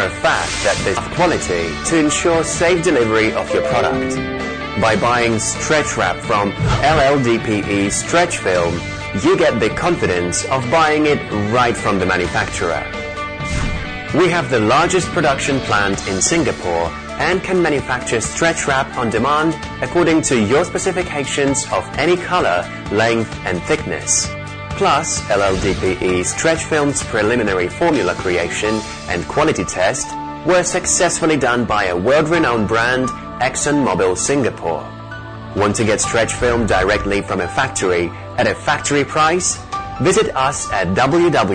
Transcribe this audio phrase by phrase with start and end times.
[0.00, 4.16] for a fact that there's quality to ensure safe delivery of your product.
[4.80, 8.80] By buying stretch wrap from LLDPE stretch film,
[9.22, 11.20] you get the confidence of buying it
[11.52, 12.82] right from the manufacturer.
[14.18, 16.88] We have the largest production plant in Singapore
[17.20, 23.38] and can manufacture stretch wrap on demand according to your specifications of any color, length,
[23.44, 24.30] and thickness.
[24.80, 30.08] Plus, LLDPE stretch film's preliminary formula creation and quality test
[30.46, 33.10] were successfully done by a world-renowned brand,
[33.42, 34.82] ExxonMobil Singapore.
[35.54, 39.62] Want to get stretch film directly from a factory at a factory price?
[40.00, 41.50] Visit us at www.lldpe.com.sg.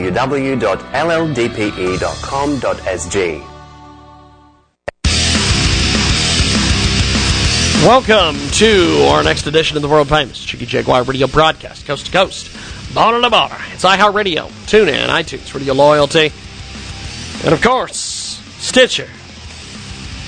[7.85, 12.11] Welcome to our next edition of the world famous Jiggy Jaguar Radio broadcast, coast to
[12.11, 12.54] coast,
[12.95, 13.57] border to border.
[13.73, 16.31] It's iHeartRadio, Tune in, iTunes, Radio Loyalty,
[17.43, 17.93] and of course,
[18.57, 19.09] Stitcher.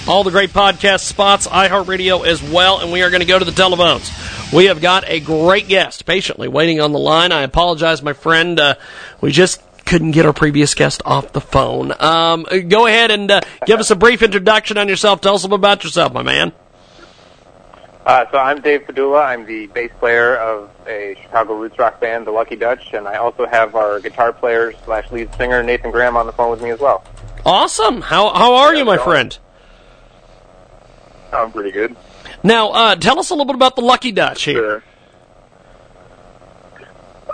[0.06, 3.46] All the great podcast spots, iHeartRadio as well, and we are going to go to
[3.46, 4.12] the telephones.
[4.54, 7.32] We have got a great guest patiently waiting on the line.
[7.32, 8.60] I apologize, my friend.
[8.60, 8.76] Uh,
[9.22, 11.94] we just couldn't get our previous guest off the phone.
[12.00, 15.22] Um, go ahead and uh, give us a brief introduction on yourself.
[15.22, 16.52] Tell us a little about yourself, my man.
[18.08, 19.26] Uh, so I'm Dave Padula.
[19.26, 23.18] I'm the bass player of a Chicago roots rock band, the Lucky Dutch, and I
[23.18, 26.70] also have our guitar player slash lead singer Nathan Graham on the phone with me
[26.70, 27.04] as well.
[27.46, 28.00] Awesome.
[28.00, 29.38] How how are you, my friend?
[31.34, 31.98] I'm pretty good.
[32.44, 34.84] Now, uh, tell us a little bit about the Lucky Dutch here.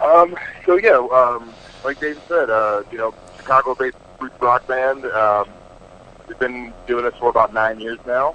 [0.04, 0.36] Um,
[0.66, 1.54] so yeah, um,
[1.86, 5.06] like Dave said, uh, you know, Chicago-based roots rock band.
[5.06, 5.50] Um,
[6.28, 8.34] we've been doing this for about nine years now.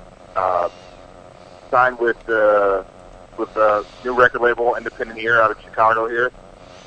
[1.68, 2.84] Uh, signed with uh,
[3.36, 6.32] with a new record label, Independent Ear, out of Chicago here.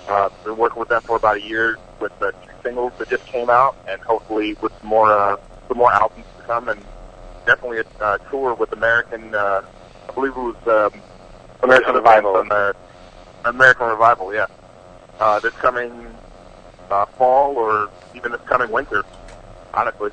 [0.07, 3.25] Uh, been working with them for about a year with the two singles that just
[3.25, 6.81] came out, and hopefully with some more uh, some more albums to come, and
[7.45, 9.33] definitely a uh, tour with American.
[9.33, 9.61] Uh,
[10.09, 11.01] I believe it was um,
[11.63, 12.37] American Revival.
[12.41, 12.75] Amer-
[13.45, 14.47] American Revival, yeah.
[15.19, 16.07] Uh, this coming
[16.89, 19.03] uh, fall or even this coming winter,
[19.73, 20.11] honestly.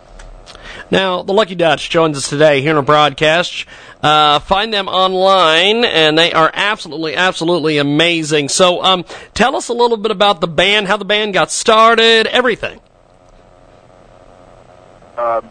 [0.90, 3.66] Now, the Lucky Dutch joins us today here in a broadcast.
[4.02, 8.48] Uh, find them online, and they are absolutely, absolutely amazing.
[8.48, 9.04] So, um,
[9.34, 12.80] tell us a little bit about the band, how the band got started, everything.
[15.18, 15.50] Um,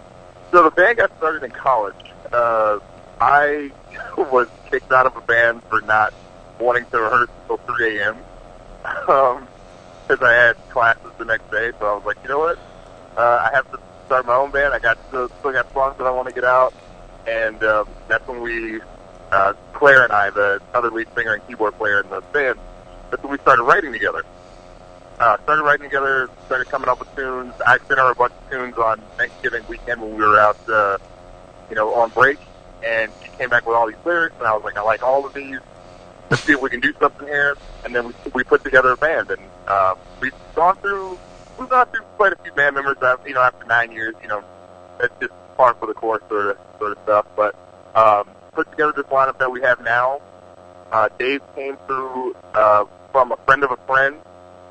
[0.52, 1.96] so the band got started in college.
[2.32, 2.80] Uh,
[3.22, 3.72] I
[4.18, 6.14] was kicked out of a band for not
[6.60, 8.18] wanting to rehearse until 3 a.m.
[9.10, 9.48] Um,
[10.08, 11.72] because I had classes the next day.
[11.78, 12.58] So I was like, you know what?
[13.18, 14.74] Uh, I have to start my own band.
[14.74, 16.74] I got still, still got songs that I want to get out,
[17.28, 18.82] and um, that's when we,
[19.32, 22.58] uh, Claire and I, the other lead singer and keyboard player in the band,
[23.12, 24.24] that's when we started writing together.
[25.20, 27.54] Uh, started writing together, started coming up with tunes.
[27.66, 30.98] I sent her a bunch of tunes on Thanksgiving weekend when we were out, uh,
[31.70, 32.40] you know, on break,
[32.84, 35.26] and she came back with all these lyrics, and I was like, I like all
[35.26, 35.60] of these.
[36.30, 37.58] Let's see if we can do something here.
[37.84, 41.18] And then we, we put together a band, and uh, we've gone through
[41.58, 42.98] we've gone through quite a few band members.
[43.02, 44.44] That, you know, after nine years, you know,
[45.00, 47.26] that's just par for the course sort of sort of stuff.
[47.36, 47.56] But
[47.96, 50.22] um, put together this lineup that we have now.
[50.92, 54.16] Uh, Dave came through uh, from a friend of a friend.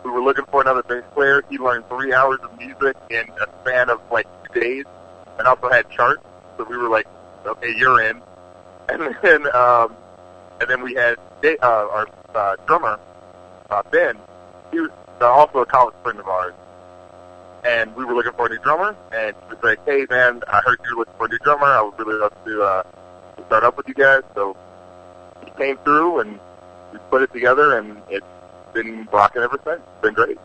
[0.04, 1.42] We were looking for another bass player.
[1.50, 4.84] He learned three hours of music in a span of like two days,
[5.38, 6.22] and also had charts.
[6.56, 7.06] So we were like,
[7.44, 8.22] okay, you're in.
[8.88, 9.96] And then um,
[10.60, 13.00] and then we had Da- uh, our uh, drummer
[13.68, 14.16] uh, Ben.
[14.70, 16.54] He was uh, also a college friend of ours
[17.66, 18.96] and we were looking for a new drummer.
[19.12, 21.66] And he was like, "Hey, man, I heard you're looking for a new drummer.
[21.66, 22.82] I would really love to uh,
[23.46, 24.56] start up with you guys." So
[25.44, 26.38] he came through, and
[26.92, 28.26] we put it together, and it's
[28.72, 29.80] been rocking ever since.
[29.80, 30.38] It's been great.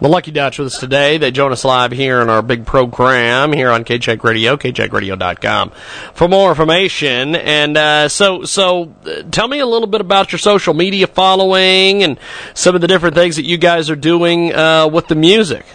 [0.00, 1.18] The Lucky Dutch with us today.
[1.18, 5.72] They join us live here in our big program here on KJAG Radio, kjagradio.com
[6.14, 7.34] for more information.
[7.34, 12.04] And uh, so, so uh, tell me a little bit about your social media following
[12.04, 12.16] and
[12.54, 15.66] some of the different things that you guys are doing uh, with the music.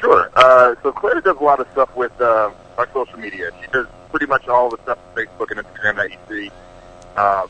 [0.00, 0.27] Sure.
[0.38, 3.50] Uh, so Claire does a lot of stuff with uh, our social media.
[3.60, 6.50] She does pretty much all the stuff on Facebook and Instagram that you see.
[7.16, 7.48] Um,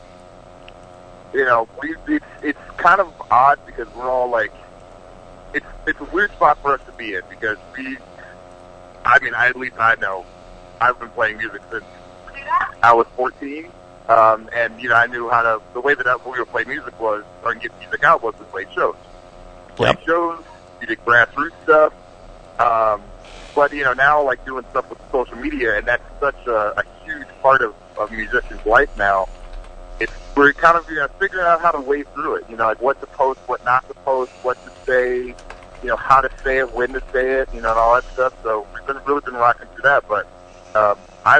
[1.31, 4.51] you know, we it's it's kind of odd because we're all like,
[5.53, 7.95] it's it's a weird spot for us to be in because we,
[9.05, 10.25] I mean, I, at least I know,
[10.81, 11.85] I've been playing music since
[12.81, 13.71] I was 14.
[14.07, 15.61] Um, and you know, I knew how to.
[15.75, 18.43] The way that I, we would play music was, or get music out was to
[18.45, 18.95] play shows.
[19.75, 20.01] Play Yep.
[20.07, 20.43] shows.
[20.81, 21.93] You did grassroots stuff.
[22.59, 23.01] Um,
[23.55, 26.83] but you know, now like doing stuff with social media, and that's such a, a
[27.05, 29.27] huge part of of musicians' life now.
[29.99, 32.45] It's we're kind of you know figuring out how to wade through it.
[32.49, 35.35] You know, like what to post, what not to post, what to say.
[35.81, 38.03] you know, how to say it, when to say it, you know, and all that
[38.13, 38.33] stuff.
[38.43, 40.07] So we've been really been rocking through that.
[40.07, 40.27] But
[40.75, 41.39] um, I,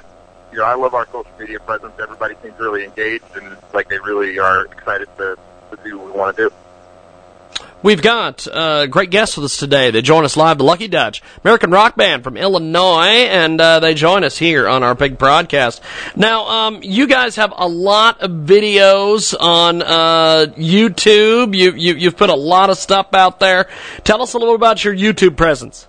[0.51, 1.93] you know, I love our social media presence.
[2.01, 5.37] Everybody seems really engaged and like they really are excited to,
[5.71, 6.55] to do what we want to do.
[7.81, 9.89] We've got uh, great guests with us today.
[9.89, 13.93] They join us live, the Lucky Dutch, American rock band from Illinois, and uh, they
[13.93, 15.81] join us here on our big broadcast.
[16.13, 21.55] Now, um, you guys have a lot of videos on uh, YouTube.
[21.55, 23.69] You, you, you've put a lot of stuff out there.
[24.03, 25.87] Tell us a little about your YouTube presence.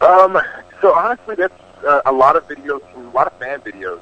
[0.00, 0.40] Um,
[0.80, 1.54] so honestly, that's
[1.84, 4.00] uh, a lot of videos, a lot of fan videos.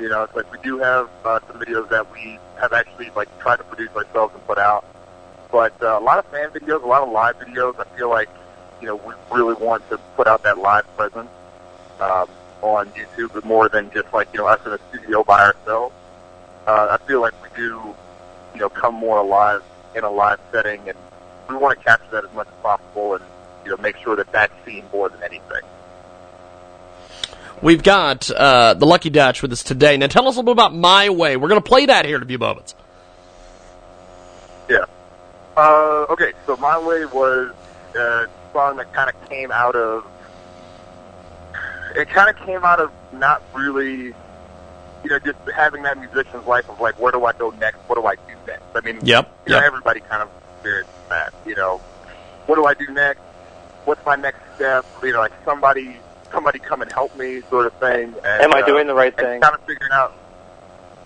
[0.00, 3.28] You know, it's like we do have uh, some videos that we have actually like
[3.38, 4.86] tried to produce ourselves and put out,
[5.52, 7.78] but uh, a lot of fan videos, a lot of live videos.
[7.78, 8.30] I feel like
[8.80, 11.28] you know we really want to put out that live presence
[12.00, 12.30] um,
[12.62, 15.94] on YouTube, but more than just like you know us in a studio by ourselves.
[16.66, 17.94] Uh, I feel like we do,
[18.54, 19.62] you know, come more alive
[19.94, 20.96] in a live setting, and
[21.46, 23.24] we want to capture that as much as possible, and
[23.66, 25.60] you know, make sure that that's seen more than anything.
[27.62, 29.96] We've got uh, the Lucky Dutch with us today.
[29.96, 31.36] Now, tell us a little bit about My Way.
[31.36, 32.74] We're going to play that here in a few moments.
[34.68, 34.84] Yeah.
[35.56, 37.52] Uh, okay, so My Way was
[37.94, 40.06] a song that kind of came out of.
[41.96, 44.14] It kind of came out of not really,
[45.02, 47.78] you know, just having that musician's life of like, where do I go next?
[47.88, 48.62] What do I do next?
[48.74, 51.34] I mean, Yep, you know, everybody kind of experiences that.
[51.44, 51.78] You know,
[52.46, 53.20] what do I do next?
[53.84, 54.86] What's my next step?
[55.02, 55.96] You know, like somebody,
[56.32, 58.14] somebody come and help me, sort of thing.
[58.24, 59.40] And, Am I uh, doing the right and thing?
[59.40, 60.14] Kind of figuring out.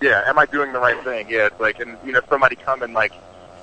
[0.01, 1.27] Yeah, am I doing the right thing?
[1.29, 3.13] Yeah, it's like, and you know, somebody come and like,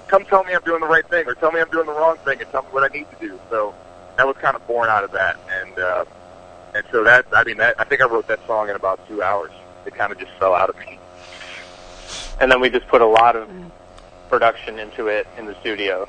[0.09, 2.17] come tell me I'm doing the right thing, or tell me I'm doing the wrong
[2.25, 3.39] thing, and tell me what I need to do.
[3.51, 3.75] So
[4.17, 6.05] that was kind of born out of that, and uh,
[6.75, 9.23] and so that, I mean, that I think I wrote that song in about two
[9.23, 9.53] hours.
[9.85, 10.99] It kind of just fell out of me.
[12.41, 13.49] And then we just put a lot of
[14.29, 16.09] production into it in the studio.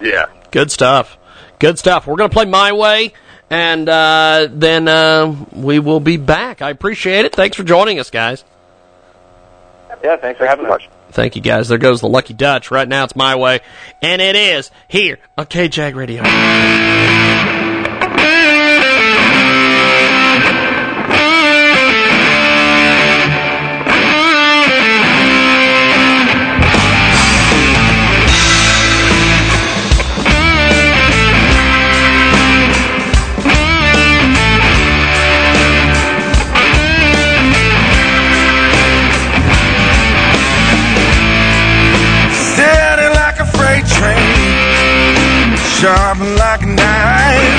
[0.00, 0.26] Yeah.
[0.50, 1.18] Good stuff.
[1.58, 2.06] Good stuff.
[2.06, 3.12] We're going to play My Way,
[3.50, 6.62] and uh, then uh, we will be back.
[6.62, 7.34] I appreciate it.
[7.34, 8.44] Thanks for joining us, guys.
[10.02, 10.82] Yeah, thanks for having us.
[11.10, 11.68] Thank you, guys.
[11.68, 12.70] There goes the Lucky Dutch.
[12.70, 13.60] Right now, it's My Way,
[14.02, 16.22] and it is here on KJAG Radio.
[45.80, 47.54] Sharp like a knife.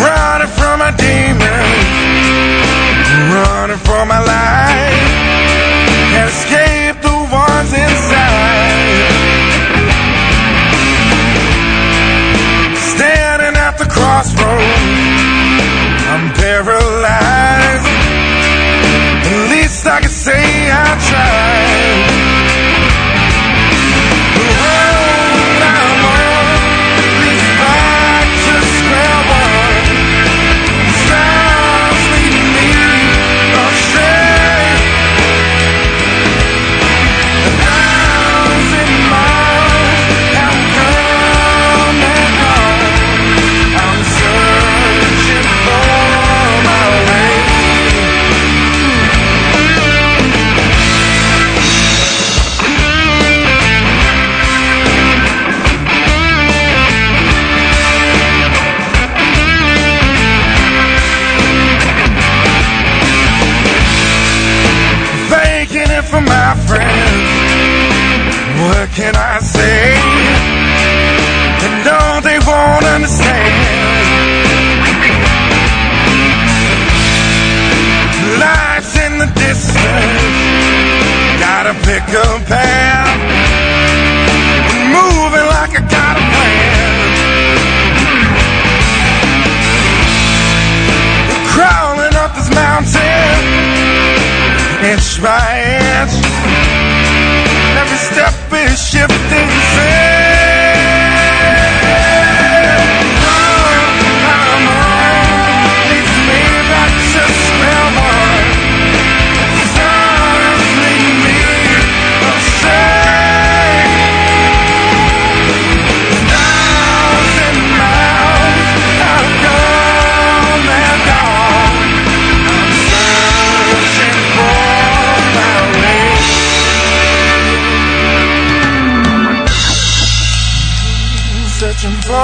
[0.03, 1.41] Running from my demons,
[3.35, 4.50] running for my life.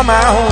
[0.08, 0.47] My way.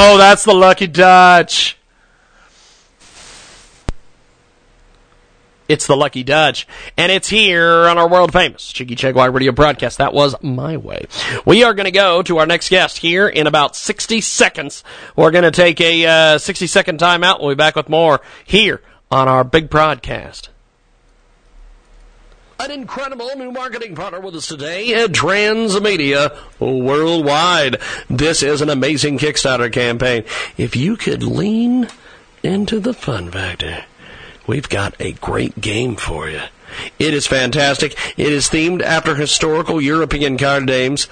[0.00, 1.76] Oh, that's the Lucky Dutch.
[5.66, 9.98] It's the Lucky Dutch, and it's here on our world famous Jiggy Jaguar radio broadcast.
[9.98, 11.06] That was my way.
[11.44, 14.84] We are going to go to our next guest here in about 60 seconds.
[15.16, 17.40] We're going to take a uh, 60 second timeout.
[17.40, 20.48] We'll be back with more here on our big broadcast.
[22.60, 27.76] An incredible new marketing partner with us today, uh, Transmedia Worldwide.
[28.10, 30.24] This is an amazing Kickstarter campaign.
[30.56, 31.86] If you could lean
[32.42, 33.84] into the fun factor,
[34.48, 36.40] we've got a great game for you.
[36.98, 37.96] It is fantastic.
[38.18, 41.06] It is themed after historical European card games,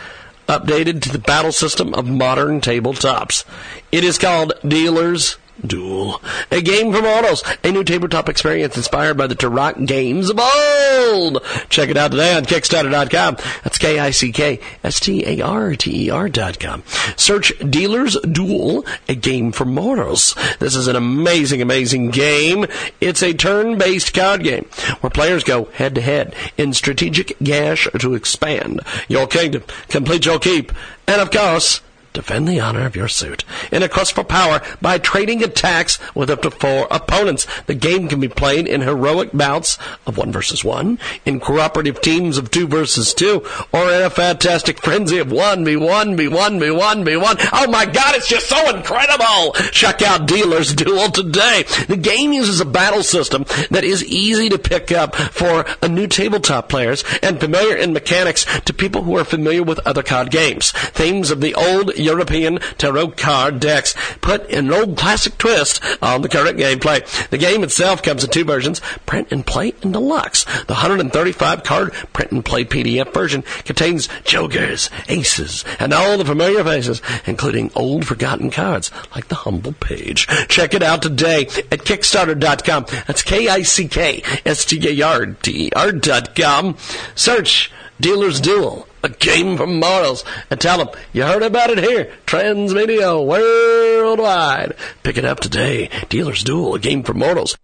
[0.49, 3.45] updated to the battle system of modern tabletops.
[3.93, 6.21] It is called Dealers Duel,
[6.51, 11.43] a game for mortals, a new tabletop experience inspired by the tarot games of old.
[11.69, 13.37] Check it out today on Kickstarter.com.
[13.65, 16.83] That's K-I-C-K-S-T-A-R-T-E-R dot com.
[17.17, 20.35] Search Dealers Duel, a game for mortals.
[20.59, 22.67] This is an amazing, amazing game.
[23.01, 24.67] It's a turn-based card game
[25.01, 30.73] where players go head-to-head in strategic gash to expand your kingdom, complete your keep,
[31.07, 31.81] and of course,
[32.17, 36.31] Defend the honor of your suit in a quest for power by trading attacks with
[36.31, 37.47] up to four opponents.
[37.67, 42.39] The game can be played in heroic bouts of one versus one, in cooperative teams
[42.39, 46.59] of two versus two, or in a fantastic frenzy of one v one v one
[46.59, 47.37] v one v one.
[47.53, 49.53] Oh my God, it's just so incredible!
[49.71, 51.65] Check out Dealer's Duel today.
[51.87, 56.71] The game uses a battle system that is easy to pick up for new tabletop
[56.71, 60.73] players and familiar in mechanics to people who are familiar with other card games.
[60.73, 66.29] Themes of the old European tarot card decks put an old classic twist on the
[66.29, 67.05] current gameplay.
[67.29, 70.45] The game itself comes in two versions, print and play and deluxe.
[70.65, 76.65] The 135 card print and play PDF version contains jokers, aces, and all the familiar
[76.65, 80.27] faces, including old forgotten cards like the humble page.
[80.49, 82.87] Check it out today at Kickstarter.com.
[83.07, 86.77] That's K-I-C-K-S-T-A-R-T-E-R dot com.
[87.15, 87.71] Search
[88.01, 93.25] Dealer's Duel, a game for mortals, and tell them you heard about it here, Transmedia
[93.25, 94.75] Worldwide.
[95.03, 95.91] Pick it up today.
[96.09, 97.57] Dealer's Duel, a game for mortals.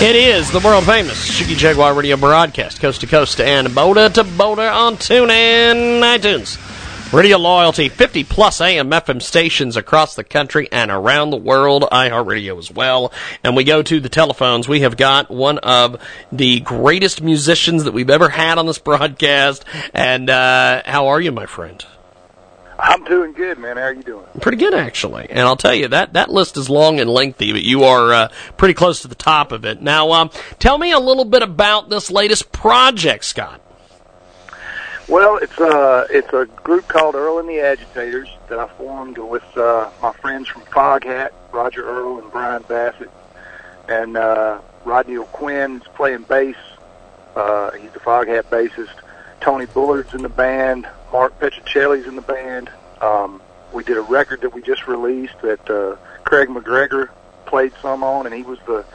[0.00, 4.24] It is the world famous Jiggy Jaguar radio broadcast, coast to coast and boulder to
[4.24, 6.73] boulder on TuneIn, iTunes.
[7.14, 12.58] Radio Loyalty, 50 plus AM FM stations across the country and around the world, iHeartRadio
[12.58, 13.12] as well.
[13.44, 14.66] And we go to the telephones.
[14.66, 16.02] We have got one of
[16.32, 19.64] the greatest musicians that we've ever had on this broadcast.
[19.94, 21.86] And uh, how are you, my friend?
[22.80, 23.76] I'm doing good, man.
[23.76, 24.26] How are you doing?
[24.40, 25.28] Pretty good, actually.
[25.30, 28.28] And I'll tell you that that list is long and lengthy, but you are uh,
[28.56, 29.80] pretty close to the top of it.
[29.80, 33.60] Now, um, tell me a little bit about this latest project, Scott.
[35.08, 39.44] Well, it's a it's a group called Earl and the Agitators that I formed with
[39.56, 43.10] uh, my friends from Foghat, Roger Earl and Bryan Bassett,
[43.88, 46.56] and uh, Rodney O'Quinn is playing bass.
[47.36, 48.94] Uh, he's the Foghat bassist.
[49.40, 50.88] Tony Bullard's in the band.
[51.12, 52.70] Mark Petricelli's in the band.
[53.02, 53.42] Um,
[53.74, 57.10] we did a record that we just released that uh, Craig MacGregor
[57.44, 58.86] played some on, and he was the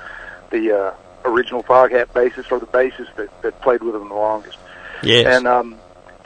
[0.49, 0.93] the uh,
[1.25, 4.57] original Foghat bassist or the bassist that, that played with him the longest.
[5.03, 5.37] Yes.
[5.37, 5.79] And um,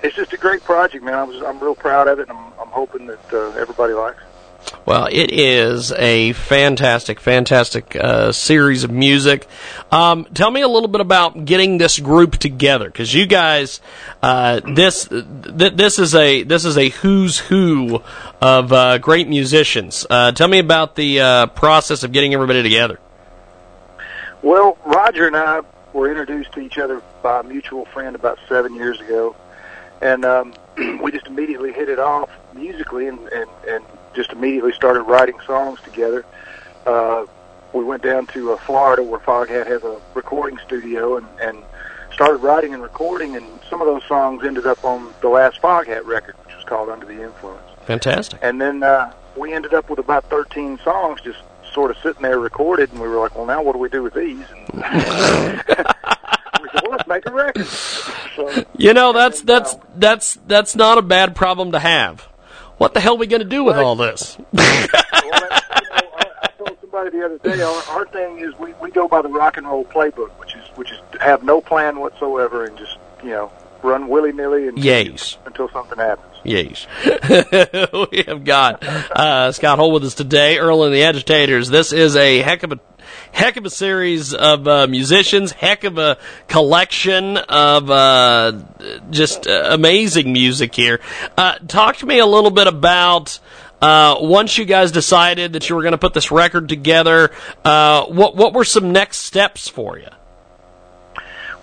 [0.04, 1.16] it's just a great project, man.
[1.16, 4.22] I was I'm real proud of it, and I'm, I'm hoping that uh, everybody likes.
[4.22, 4.28] it.
[4.86, 9.48] Well, it is a fantastic, fantastic uh, series of music.
[9.92, 13.82] Um, tell me a little bit about getting this group together, because you guys,
[14.22, 18.02] uh, this th- this is a this is a who's who
[18.42, 20.06] of uh, great musicians.
[20.10, 23.00] Uh, tell me about the uh, process of getting everybody together.
[24.42, 25.62] Well, Roger and I
[25.94, 29.36] were introduced to each other by a mutual friend about seven years ago,
[30.04, 30.54] and um,
[31.02, 35.80] we just immediately hit it off musically, and, and and just immediately started writing songs
[35.82, 36.26] together.
[36.86, 37.26] Uh,
[37.74, 41.64] we went down to uh, Florida where Foghat has a recording studio, and and
[42.14, 46.06] started writing and recording, and some of those songs ended up on the last Foghat
[46.06, 47.64] record, which was called Under the Influence.
[47.86, 48.40] Fantastic.
[48.44, 51.40] And then uh, we ended up with about 13 songs just
[51.74, 54.04] sort of sitting there recorded, and we were like, well, now what do we do
[54.04, 54.46] with these?
[54.74, 55.64] And
[56.74, 57.66] well, let's make a record.
[58.36, 62.22] So, You know that's then, that's uh, that's that's not a bad problem to have.
[62.78, 63.84] What the hell are we going to do with Right.
[63.84, 64.38] all this?
[64.38, 65.38] well, that's, you know,
[66.18, 69.22] I, I told somebody the other day, our, our thing is we, we go by
[69.22, 72.98] the rock and roll playbook, which is which is have no plan whatsoever and just
[73.24, 73.52] you know
[73.84, 75.38] run willy nilly and Yes.
[75.46, 76.33] until something happens.
[76.44, 76.88] Yes.
[78.12, 81.70] we have got uh, Scott Holt with us today, Earl and the Agitators.
[81.70, 82.80] This is a heck of a
[83.32, 88.54] heck of a series of uh, musicians, heck of a collection of uh,
[89.10, 91.00] just uh, amazing music here.
[91.38, 93.40] Uh, talk to me a little bit about.
[93.82, 97.32] Uh, once you guys decided that you were going to put this record together,
[97.64, 100.08] what what were some next steps for you?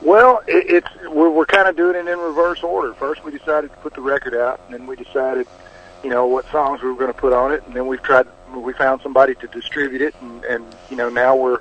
[0.03, 2.95] Well, it, it's we're, we're kind of doing it in reverse order.
[2.95, 5.47] First, we decided to put the record out, and then we decided,
[6.03, 8.27] you know, what songs we were going to put on it, and then we've tried.
[8.55, 11.61] We found somebody to distribute it, and, and you know, now we're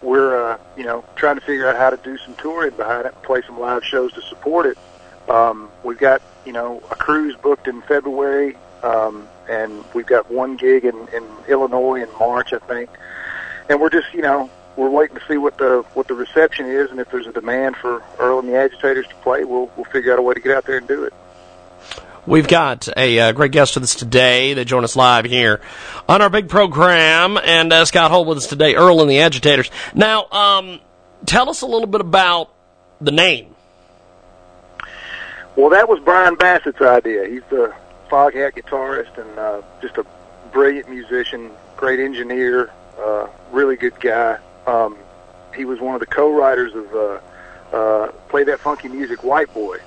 [0.00, 3.14] we're uh, you know trying to figure out how to do some touring behind it,
[3.22, 4.78] play some live shows to support it.
[5.28, 10.56] Um, we've got you know a cruise booked in February, um, and we've got one
[10.56, 12.90] gig in, in Illinois in March, I think.
[13.68, 16.90] And we're just you know we're waiting to see what the what the reception is,
[16.90, 20.12] and if there's a demand for Earl and the Agitators to play, we'll we'll figure
[20.12, 21.12] out a way to get out there and do it.
[22.24, 24.54] We've got a uh, great guest with us today.
[24.54, 25.60] They join us live here
[26.08, 29.70] on our big program, and uh, Scott Holt with us today, Earl and the Agitators.
[29.92, 30.80] Now, um,
[31.26, 32.54] tell us a little bit about
[33.00, 33.56] the name.
[35.56, 37.26] Well, that was Bryan Bassett's idea.
[37.26, 37.74] He's the
[38.08, 40.06] Foghat guitarist and uh, just a
[40.52, 44.38] brilliant musician, great engineer, uh, really good guy.
[44.66, 44.96] Um,
[45.54, 49.78] he was one of the co-writers of uh, uh, "Play That Funky Music, White Boy"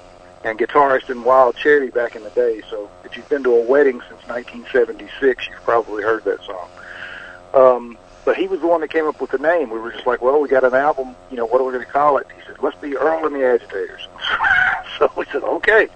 [0.44, 2.62] and guitarist in Wild Cherry back in the day.
[2.70, 6.70] So, if you've been to a wedding since 1976, you've probably heard that song.
[7.54, 9.70] Um, but he was the one that came up with the name.
[9.70, 11.16] We were just like, well, we got an album.
[11.30, 12.28] You know, what are we going to call it?
[12.36, 14.08] He said, let's be Earl and the Agitators.
[15.00, 15.88] so we said, okay.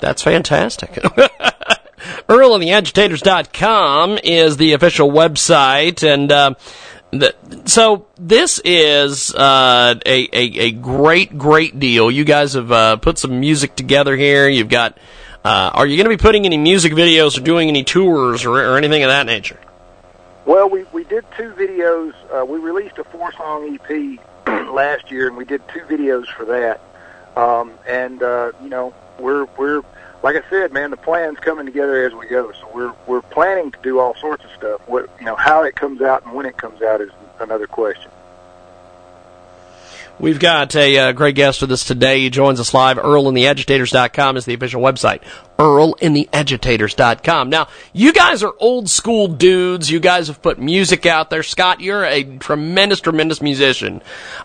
[0.00, 0.98] That's fantastic.
[2.28, 6.54] Earl and the Agitators.com is the official website, and uh,
[7.20, 7.34] the,
[7.66, 12.10] so this is uh, a, a a great great deal.
[12.10, 14.48] You guys have uh, put some music together here.
[14.48, 14.98] You've got.
[15.44, 18.52] Uh, are you going to be putting any music videos or doing any tours or,
[18.52, 19.60] or anything of that nature?
[20.46, 22.14] Well, we we did two videos.
[22.32, 24.18] Uh, we released a four song EP
[24.72, 26.80] last year, and we did two videos for that.
[27.36, 29.82] Um, and uh, you know, we're we're
[30.24, 32.50] like I said, man, the plan's coming together as we go.
[32.52, 34.80] So we're we're planning to do all sorts of stuff.
[34.88, 37.10] What you know, how it comes out and when it comes out is
[37.40, 38.10] another question.
[40.20, 42.20] We've got a uh, great guest with us today.
[42.20, 42.98] He joins us live.
[42.98, 45.22] EarlandTheAgitators.com is the official website.
[45.58, 47.50] EarlandTheAgitators.com.
[47.50, 49.90] Now, you guys are old school dudes.
[49.90, 51.42] You guys have put music out there.
[51.42, 54.02] Scott, you're a tremendous, tremendous musician.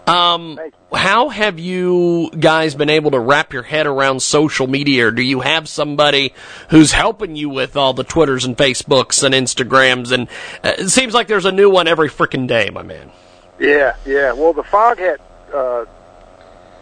[0.07, 0.59] Um,
[0.91, 5.07] how have you guys been able to wrap your head around social media?
[5.07, 6.33] Or do you have somebody
[6.71, 10.11] who's helping you with all the Twitters and Facebooks and Instagrams?
[10.11, 10.27] And
[10.63, 13.11] uh, it seems like there's a new one every freaking day, my man.
[13.59, 14.31] Yeah, yeah.
[14.31, 15.17] Well, the Foghat
[15.53, 15.85] uh,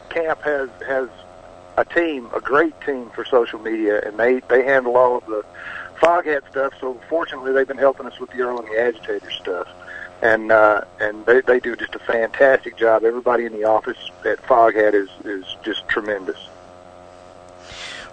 [0.10, 1.10] camp has has
[1.78, 5.46] a team, a great team for social media, and they they handle all of the
[6.02, 6.74] Foghat stuff.
[6.80, 9.68] So fortunately, they've been helping us with the Earl and the Agitator stuff,
[10.22, 13.04] and uh, and they they do just a fantastic job.
[13.04, 16.50] Everybody in the office at Foghat is is just tremendous.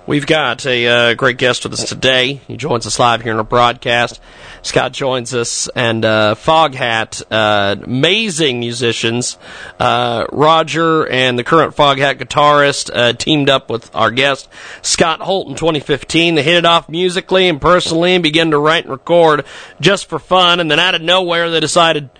[0.06, 2.34] We've got a uh, great guest with us today.
[2.46, 4.20] He joins us live here in our broadcast.
[4.60, 9.38] Scott joins us, and uh, Foghat, uh, amazing musicians.
[9.80, 14.46] Uh, Roger and the current Foghat guitarist uh, teamed up with our guest
[14.82, 16.34] Scott Holt in 2015.
[16.34, 19.46] They hit it off musically and personally, and began to write and record
[19.80, 20.60] just for fun.
[20.60, 22.10] And then out of nowhere, they decided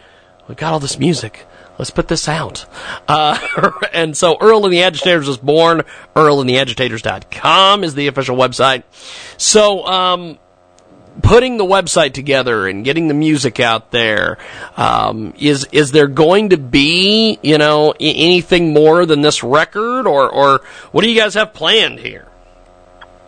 [0.49, 1.47] we've got all this music
[1.79, 2.67] let's put this out.
[3.09, 3.39] Uh,
[3.93, 5.83] and so Earl and the Agitators was born.
[6.15, 8.83] EarlandTheAgitators.com is the official website.
[9.37, 10.39] So, um,
[11.23, 14.39] putting the website together and getting the music out there,
[14.77, 20.29] um, is, is there going to be, you know, anything more than this record or,
[20.29, 20.61] or
[20.93, 22.29] what do you guys have planned here?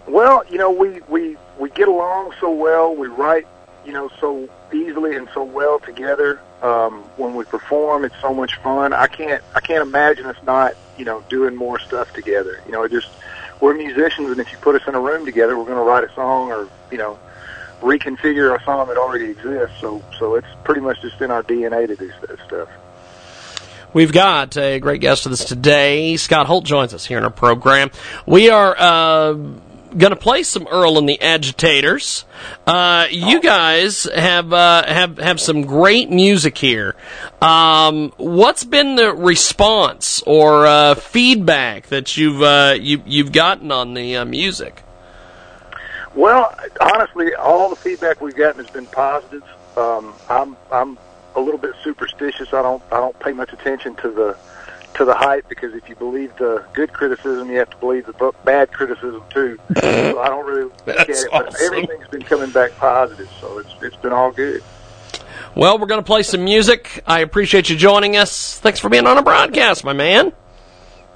[0.06, 2.94] Well, you know, we we we get along so well.
[2.94, 3.46] We write,
[3.84, 6.40] you know, so easily and so well together.
[6.62, 8.92] Um, when we perform, it's so much fun.
[8.92, 12.60] I can't I can't imagine us not, you know, doing more stuff together.
[12.66, 13.08] You know, it just
[13.60, 16.04] we're musicians, and if you put us in a room together, we're going to write
[16.04, 17.18] a song or you know
[17.80, 19.76] reconfigure a song that already exists.
[19.80, 22.68] So so it's pretty much just in our DNA to do that stuff.
[23.92, 26.16] We've got a great guest with us today.
[26.18, 27.90] Scott Holt joins us here in our program.
[28.26, 29.34] We are uh,
[29.96, 32.24] going to play some Earl and the Agitators.
[32.66, 36.96] Uh, you guys have uh, have have some great music here.
[37.40, 43.94] Um, what's been the response or uh, feedback that you've uh, you, you've gotten on
[43.94, 44.82] the uh, music?
[46.14, 49.44] Well, honestly, all the feedback we've gotten has been positive.
[49.76, 50.98] Um, I'm I'm
[51.34, 52.52] a little bit superstitious.
[52.52, 54.36] I don't I don't pay much attention to the
[54.96, 58.32] to the hype because if you believe the good criticism, you have to believe the
[58.44, 59.58] bad criticism too.
[59.80, 63.30] so I don't really look at it, but everything's been coming back positive.
[63.40, 64.62] So it's it's been all good.
[65.54, 67.02] Well, we're going to play some music.
[67.06, 68.58] I appreciate you joining us.
[68.58, 70.32] Thanks for being on a broadcast, my man.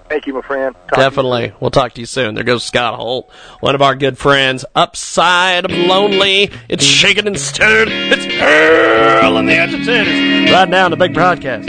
[0.09, 0.75] Thank you, my friend.
[0.89, 1.53] Talk Definitely.
[1.61, 2.35] We'll talk to you soon.
[2.35, 4.65] There goes Scott Holt, one of our good friends.
[4.75, 6.51] Upside of Lonely.
[6.69, 7.89] It's shaken and stirred.
[7.91, 10.51] It's Earl and the Agitators.
[10.51, 11.69] Right now on the big broadcast.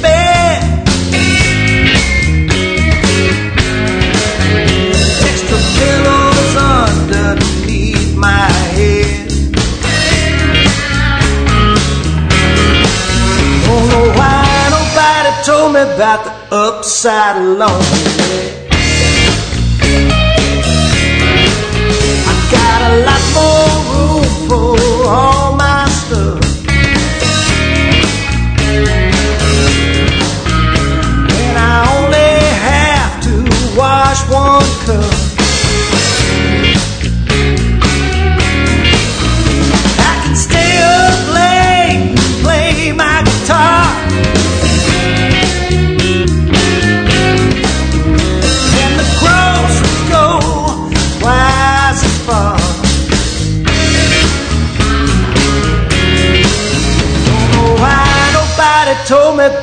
[15.51, 18.43] told me about the upside lonely.
[22.29, 26.40] I got a lot more room for all my stuff.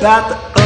[0.01, 0.58] Told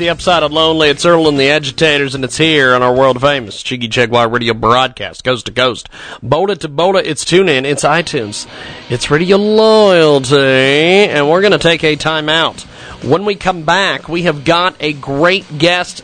[0.00, 0.88] the upside of Lonely.
[0.88, 4.54] It's Earl and the Agitators, and it's here on our world famous Jiggy Jaguar radio
[4.54, 5.90] broadcast, coast to coast.
[6.22, 8.48] Boda to Boda, it's TuneIn, it's iTunes,
[8.88, 12.62] it's Radio Loyalty, and we're going to take a timeout.
[13.04, 16.02] When we come back, we have got a great guest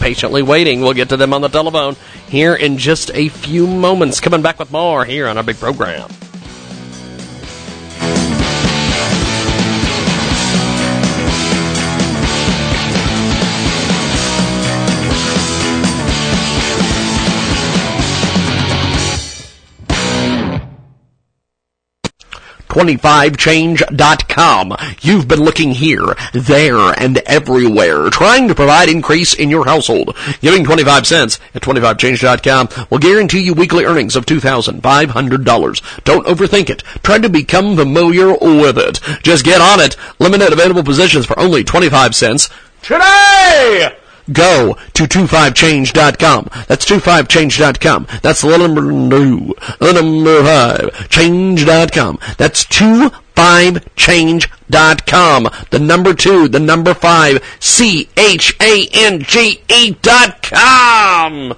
[0.00, 0.80] patiently waiting.
[0.80, 1.94] We'll get to them on the telephone
[2.28, 4.18] here in just a few moments.
[4.18, 6.10] Coming back with more here on our big program.
[22.74, 24.76] TwentyFiveChange.com.
[25.00, 30.16] You've been looking here, there, and everywhere, trying to provide increase in your household.
[30.40, 36.04] Giving 25 cents at 25change.com will guarantee you weekly earnings of $2,500.
[36.04, 36.82] Don't overthink it.
[37.04, 39.00] Try to become familiar with it.
[39.22, 39.96] Just get on it.
[40.18, 42.50] Limited available positions for only 25 cents
[42.82, 43.96] today!
[44.32, 46.48] Go to 25change.com.
[46.66, 48.06] That's 25change.com.
[48.22, 52.18] That's the number two, the number five, change.com.
[52.38, 55.50] That's 25change.com.
[55.70, 58.20] The number two, the number five, C-H-A-N-G-E
[60.00, 61.54] dot com.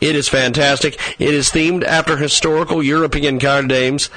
[0.00, 0.98] It is fantastic.
[1.18, 4.10] It is themed after historical European card games,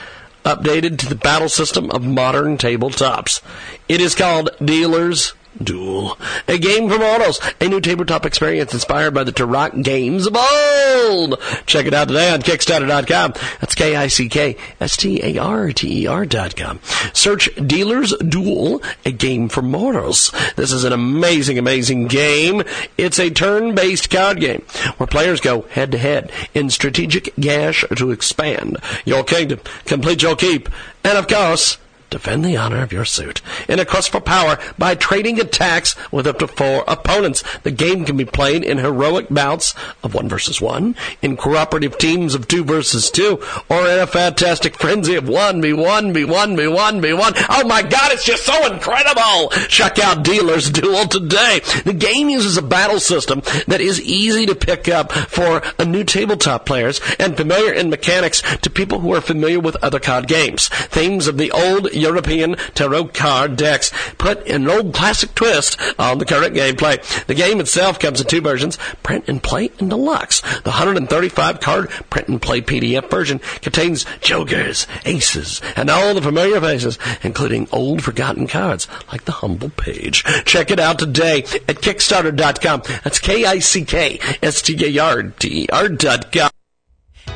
[0.45, 3.41] updated to the battle system of modern tabletops.
[3.87, 7.39] It is called Dealer's Duel, a game for mortals.
[7.59, 11.39] a new tabletop experience inspired by the tarot games of old.
[11.65, 13.33] Check it out today on Kickstarter.com.
[13.59, 16.79] That's K-I-C-K-S-T-A-R-T-E-R dot com.
[17.13, 20.31] Search Dealer's Duel, a game for mortals.
[20.55, 22.63] This is an amazing, amazing game.
[22.97, 24.63] It's a turn-based card game
[24.97, 30.69] where players go head-to-head in strategic gash to expand your kingdom, complete your keep,
[31.03, 31.77] and of course,
[32.13, 36.27] Defend the honor of your suit in a quest for power by trading attacks with
[36.27, 37.43] up to four opponents.
[37.63, 39.73] The game can be played in heroic bouts
[40.03, 44.77] of one versus one, in cooperative teams of two versus two, or in a fantastic
[44.77, 47.33] frenzy of one v one v one v one v one.
[47.49, 49.49] Oh my God, it's just so incredible!
[49.67, 51.61] Check out Dealer's Duel today.
[51.83, 56.67] The game uses a battle system that is easy to pick up for new tabletop
[56.67, 60.67] players and familiar in mechanics to people who are familiar with other card games.
[60.67, 66.25] Themes of the old European tarot card decks put an old classic twist on the
[66.25, 67.01] current gameplay.
[67.25, 70.41] The game itself comes in two versions, print and play and deluxe.
[70.41, 76.61] The 135 card print and play PDF version contains jokers, aces, and all the familiar
[76.61, 80.23] faces, including old forgotten cards like the humble page.
[80.45, 82.83] Check it out today at Kickstarter.com.
[83.03, 86.49] That's K-I-C-K-S-T-A-R-T-E-R dot com.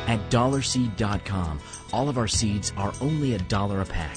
[0.06, 1.60] At dollarseed.com,
[1.92, 4.16] all of our seeds are only a dollar a pack.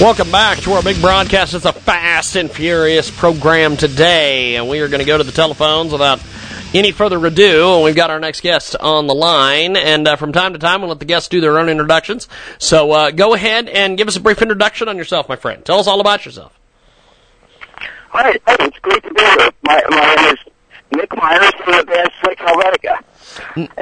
[0.00, 1.54] Welcome back to our big broadcast.
[1.54, 5.30] It's a fast and furious program today, and we are going to go to the
[5.32, 6.20] telephones without
[6.74, 10.54] any further ado, we've got our next guest on the line, and uh, from time
[10.54, 12.28] to time, we'll let the guests do their own introductions.
[12.58, 15.64] So uh, go ahead and give us a brief introduction on yourself, my friend.
[15.64, 16.58] Tell us all about yourself.
[18.08, 19.50] Hi, hey, it's great to be here.
[19.62, 20.38] My, my name is
[20.96, 23.02] Nick Myers from the band Slick Helvetica.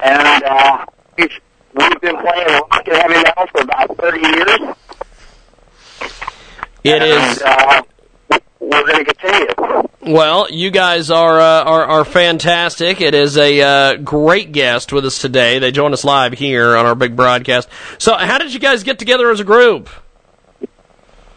[0.02, 0.84] And uh,
[1.16, 1.40] we've,
[1.74, 4.76] we've been playing rock and heavy metal for about 30 years.
[6.84, 7.42] It and, is.
[7.42, 7.82] Uh,
[8.60, 9.88] we're going to continue.
[10.02, 13.00] Well, you guys are uh, are, are fantastic.
[13.00, 15.58] It is a uh, great guest with us today.
[15.58, 17.68] They join us live here on our big broadcast.
[17.98, 19.90] So, how did you guys get together as a group?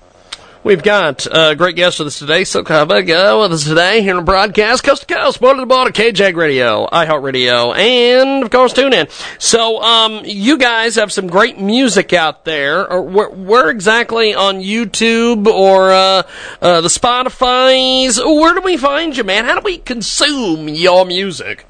[0.66, 2.44] We've got uh, great guest with us today.
[2.44, 5.92] So Kavaga with us today here on the broadcast, coast to coast, border to border,
[5.92, 9.12] KJAG Radio, iHeartRadio, and of course TuneIn.
[9.40, 12.92] So, um, you guys have some great music out there.
[12.92, 16.24] Or where, where exactly on YouTube or uh,
[16.64, 18.20] uh, the Spotify's?
[18.20, 19.46] Where do we find you, man?
[19.46, 21.68] How do we consume your music?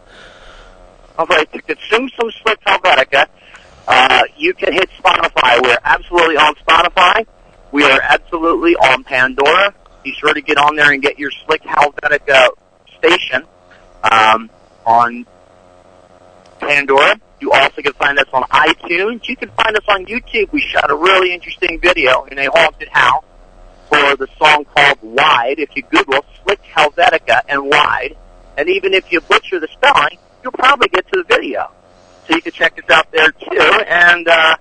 [1.17, 3.27] All right, to consume some Slick Helvetica,
[3.87, 5.61] uh, you can hit Spotify.
[5.63, 7.25] We're absolutely on Spotify.
[7.71, 9.73] We are absolutely on Pandora.
[10.03, 12.49] Be sure to get on there and get your Slick Helvetica
[12.97, 13.43] station
[14.03, 14.49] um,
[14.85, 15.25] on
[16.59, 17.15] Pandora.
[17.39, 19.29] You also can find us on iTunes.
[19.29, 20.51] You can find us on YouTube.
[20.51, 23.23] We shot a really interesting video in a haunted house
[23.87, 25.59] for the song called Wide.
[25.59, 28.17] If you Google Slick Helvetica and Wide,
[28.57, 31.71] and even if you butcher the spelling, you'll probably get to the video.
[32.27, 33.83] So you can check this out there too.
[33.87, 34.55] And uh,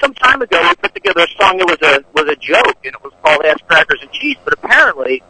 [0.00, 2.94] some time ago, we put together a song that was a was a joke, and
[2.94, 4.36] it was called Ass Crackers and Cheese.
[4.42, 5.22] But apparently,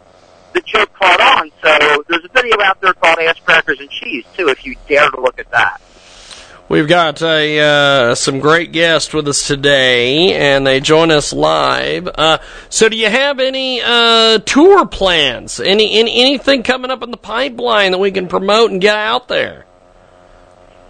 [0.54, 1.50] the joke caught on.
[1.62, 4.48] So there's a video out there called Ass Crackers and Cheese too.
[4.48, 5.80] If you dare to look at that.
[6.68, 12.06] We've got a, uh, some great guests with us today, and they join us live.
[12.06, 12.38] Uh,
[12.68, 15.58] so, do you have any uh, tour plans?
[15.58, 19.26] Any, any anything coming up in the pipeline that we can promote and get out
[19.26, 19.66] there?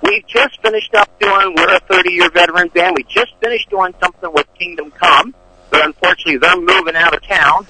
[0.02, 1.54] We just finished up doing.
[1.56, 2.96] We're a 30 year veteran band.
[2.96, 5.34] We just finished doing something with Kingdom Come,
[5.70, 7.66] but unfortunately they're moving out of town,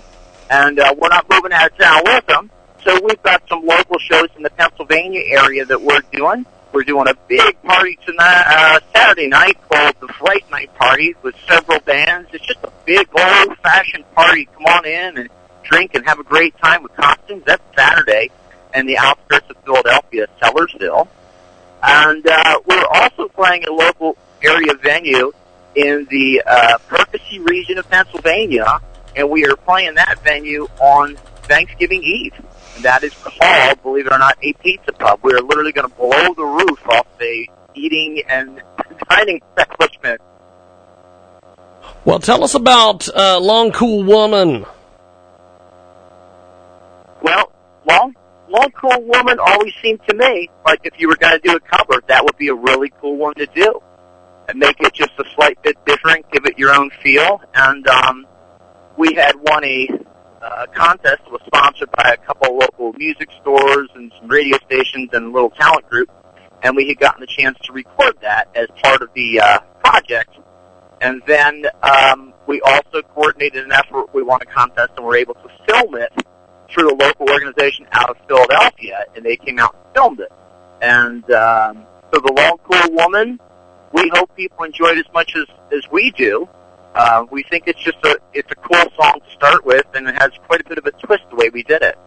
[0.49, 2.51] and uh, we're not moving out of town with them.
[2.85, 6.47] So we've got some local shows in the Pennsylvania area that we're doing.
[6.73, 11.35] We're doing a big party tonight, uh, Saturday night called the Fright Night Party with
[11.49, 12.31] several bands.
[12.33, 14.49] It's just a big old fashioned party.
[14.55, 15.29] Come on in and
[15.65, 17.43] drink and have a great time with costumes.
[17.45, 18.31] That's Saturday
[18.75, 21.09] in the outskirts of Philadelphia, Sellersville.
[21.83, 25.33] And uh, we're also playing a local area venue
[25.75, 28.81] in the uh, Percy region of Pennsylvania,
[29.17, 32.35] and we are playing that venue on Thanksgiving Eve.
[32.77, 35.21] And that is called, believe it or not, a pizza pub.
[35.23, 38.63] We are literally going to blow the roof off a eating and
[39.09, 40.21] dining establishment.
[42.05, 44.65] Well, tell us about uh, Long Cool Woman.
[47.23, 47.53] Well,
[47.87, 48.15] long,
[48.51, 51.61] long cool woman always seemed to me like if you were going to do a
[51.61, 53.81] cover, that would be a really cool one to do,
[54.49, 57.41] and make it just a slight bit different, give it your own feel.
[57.55, 58.27] And um,
[58.97, 59.89] we had won a
[60.43, 65.11] uh, contest that was sponsored by a couple local music stores and some radio stations
[65.13, 66.11] and a little talent group,
[66.63, 70.37] and we had gotten the chance to record that as part of the uh, project.
[71.03, 74.13] And then um, we also coordinated an effort.
[74.13, 76.13] We won a contest and were able to film it
[76.73, 80.33] through a local organization out of Philadelphia, and they came out and filmed it.
[80.81, 83.41] And um, so the Long Cool Woman,
[83.93, 86.49] we hope people enjoy it as much as as we do.
[86.95, 90.15] Uh, we think it's just a it's a cool song to start with, and it
[90.21, 91.99] has quite a bit of a twist the way we did it.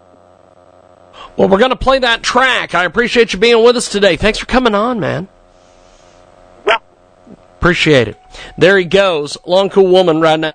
[1.37, 2.75] Well, we're going to play that track.
[2.75, 4.17] I appreciate you being with us today.
[4.17, 5.27] Thanks for coming on, man.
[6.67, 6.77] Yeah.
[7.57, 8.19] Appreciate it.
[8.57, 9.37] There he goes.
[9.45, 10.53] Long Cool Woman right now.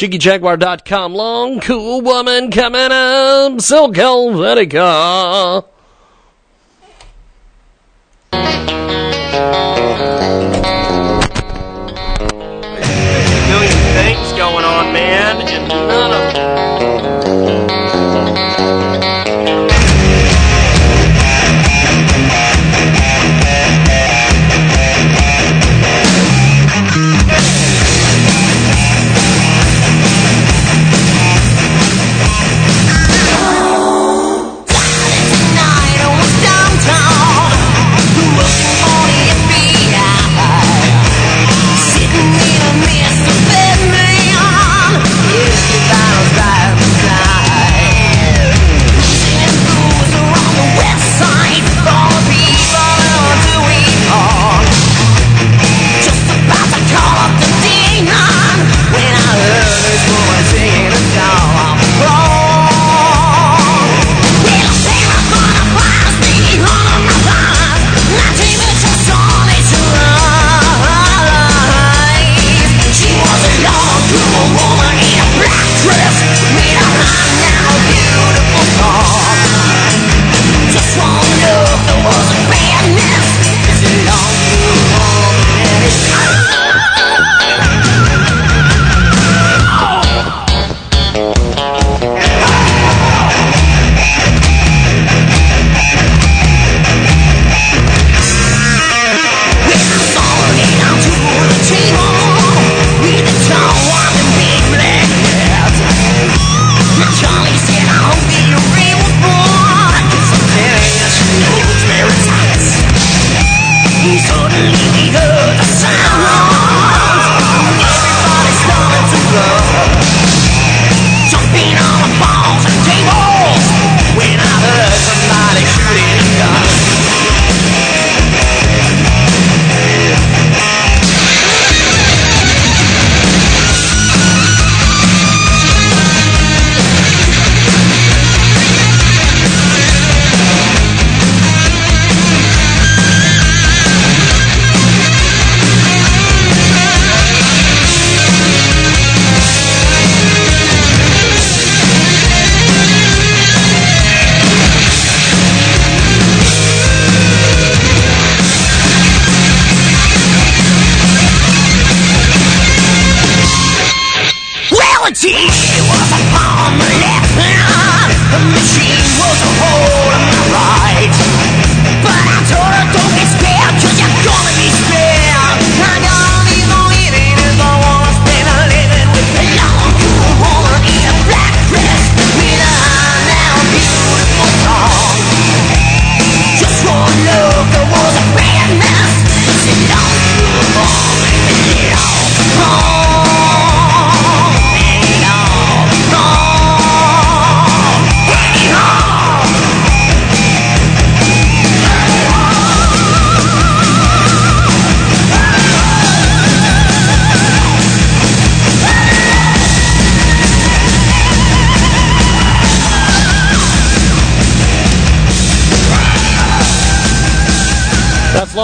[0.00, 1.12] JiggyJaguar.com.
[1.12, 3.60] Long Cool Woman coming up.
[3.60, 5.66] Slick Helvetica.
[13.50, 16.59] million things going on, man, and none of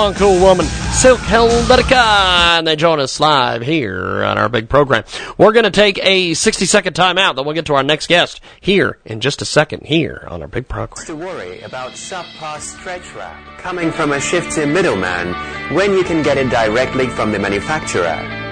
[0.06, 0.66] Long Cool Woman.
[0.66, 5.02] Slick Helvetica, and they join us live here on our big program.
[5.36, 8.40] We're going to take a 60 second timeout, then we'll get to our next guest
[8.60, 11.04] here in just a second here on our big program.
[11.06, 15.34] to worry about subpar stretch wrap coming from a shifty middleman
[15.74, 18.45] when you can get it directly from the manufacturer.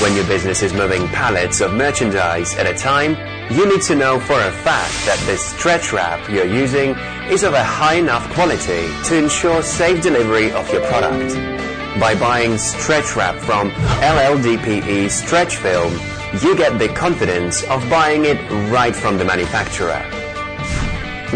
[0.00, 3.16] When your business is moving pallets of merchandise at a time,
[3.50, 6.90] you need to know for a fact that the stretch wrap you're using
[7.30, 11.34] is of a high enough quality to ensure safe delivery of your product.
[11.98, 15.92] By buying stretch wrap from LLDPE stretch film,
[16.42, 18.38] you get the confidence of buying it
[18.70, 20.00] right from the manufacturer.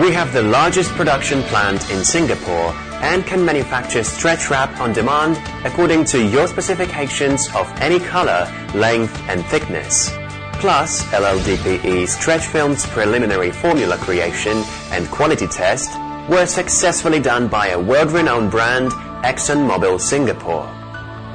[0.00, 2.72] We have the largest production plant in Singapore
[3.04, 5.36] and can manufacture stretch wrap on demand
[5.66, 10.10] according to your specifications of any color, length, and thickness.
[10.54, 15.90] Plus, LLDPE stretch film's preliminary formula creation and quality test
[16.30, 18.90] were successfully done by a world-renowned brand,
[19.22, 20.66] ExxonMobil Singapore.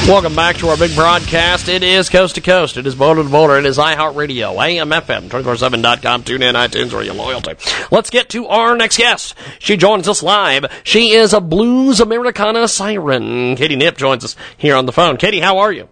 [0.07, 1.69] Welcome back to our big broadcast.
[1.69, 2.75] It is Coast to Coast.
[2.75, 3.57] It is Boulder to Boulder.
[3.59, 7.53] It is iHeartRadio, AM, FM, 247.com, tune in, iTunes, or your loyalty.
[7.91, 9.35] Let's get to our next guest.
[9.59, 10.65] She joins us live.
[10.83, 13.55] She is a blues Americana siren.
[13.55, 15.17] Katie Knipp joins us here on the phone.
[15.17, 15.87] Katie, how are you?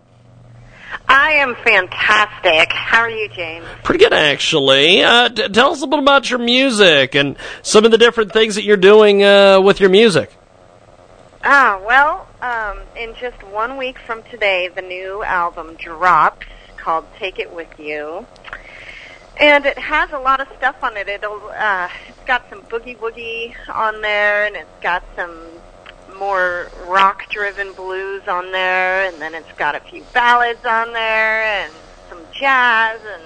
[1.07, 2.73] I am fantastic.
[2.73, 3.65] How are you, James?
[3.83, 5.03] Pretty good, actually.
[5.03, 8.55] Uh, t- tell us a bit about your music and some of the different things
[8.55, 10.35] that you're doing uh, with your music.
[11.43, 16.45] Ah, well, um, in just one week from today, the new album drops
[16.77, 18.25] called "Take It With You,"
[19.39, 21.07] and it has a lot of stuff on it.
[21.07, 25.59] It'll, uh, it's got some boogie woogie on there, and it's got some
[26.17, 31.73] more rock-driven blues on there, and then it's got a few ballads on there, and
[32.09, 33.23] some jazz, and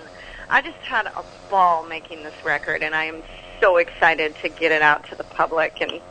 [0.49, 3.21] I just had a ball making this record, and I am
[3.61, 6.01] so excited to get it out to the public in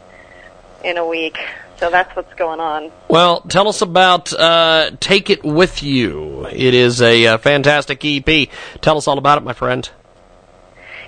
[0.85, 1.39] in a week.
[1.79, 2.93] So that's what's going on.
[3.09, 6.47] Well, tell us about uh, Take It With You.
[6.47, 8.49] It is a uh, fantastic EP.
[8.81, 9.91] Tell us all about it, my friend.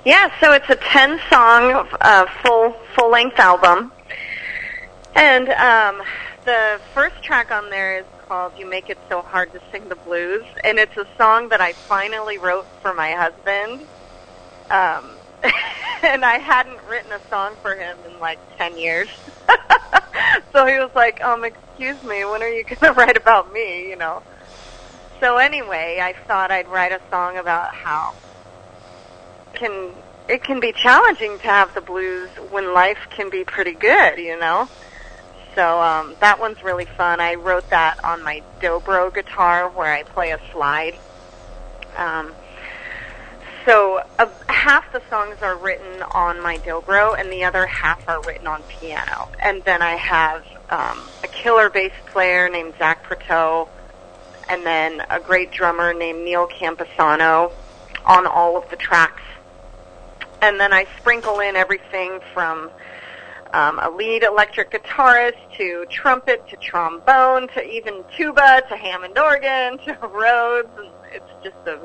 [0.05, 3.91] Yeah, so it's a ten song uh, full full length album,
[5.15, 6.03] and um,
[6.45, 9.95] the first track on there is called "You Make It So Hard to Sing the
[9.95, 13.87] Blues," and it's a song that I finally wrote for my husband.
[14.71, 15.17] Um,
[16.03, 19.09] and I hadn't written a song for him in like ten years.
[20.53, 23.89] so he was like, um, excuse me, when are you going to write about me,
[23.89, 24.23] you know?
[25.21, 28.15] So anyway, I thought I'd write a song about how
[29.55, 29.93] can
[30.29, 34.39] it can be challenging to have the blues when life can be pretty good, you
[34.39, 34.69] know?
[35.55, 37.21] So um that one's really fun.
[37.21, 40.99] I wrote that on my dobro guitar where I play a slide.
[41.97, 42.35] Um
[43.65, 48.23] so uh, half the songs are written on my dobro, and the other half are
[48.23, 49.29] written on piano.
[49.41, 53.69] And then I have um, a killer bass player named Zach Prateau,
[54.49, 57.53] and then a great drummer named Neil Camposano
[58.05, 59.23] on all of the tracks.
[60.43, 62.71] And then I sprinkle in everything from
[63.55, 69.79] um, a lead electric guitarist to trumpet to trombone to even tuba to Hammond organ
[69.79, 71.79] to Rhodes, and it's just a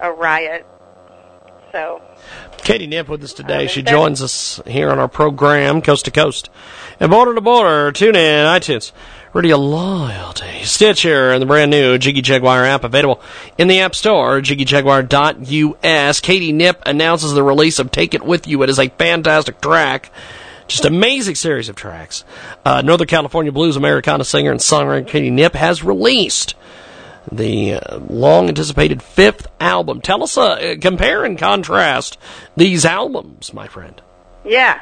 [0.00, 0.66] a riot.
[1.74, 2.00] So
[2.58, 3.66] Katie Knipp with us today.
[3.66, 6.48] She joins us here on our program, Coast to Coast.
[7.00, 8.92] And border to border, tune in, iTunes,
[9.32, 13.20] Radio Loyalty, Stitcher, and the brand new Jiggy Jaguar app available
[13.58, 16.20] in the App Store, jiggyjaguar.us.
[16.20, 18.62] Katie Knipp announces the release of Take It With You.
[18.62, 20.12] It is a fantastic track.
[20.68, 22.24] Just amazing series of tracks.
[22.64, 26.54] Uh, Northern California Blues Americana singer and songwriter Katie Nip has released
[27.30, 30.00] the uh, long anticipated fifth album.
[30.00, 32.18] Tell us, uh, compare and contrast
[32.56, 34.00] these albums, my friend.
[34.44, 34.80] Yeah.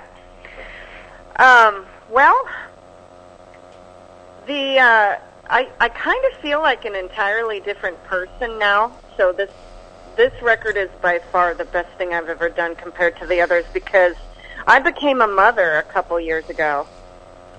[1.36, 2.36] Um, well,
[4.46, 5.18] the uh,
[5.48, 8.92] I I kind of feel like an entirely different person now.
[9.16, 9.50] So this
[10.16, 13.64] this record is by far the best thing I've ever done compared to the others
[13.72, 14.14] because
[14.66, 16.86] I became a mother a couple years ago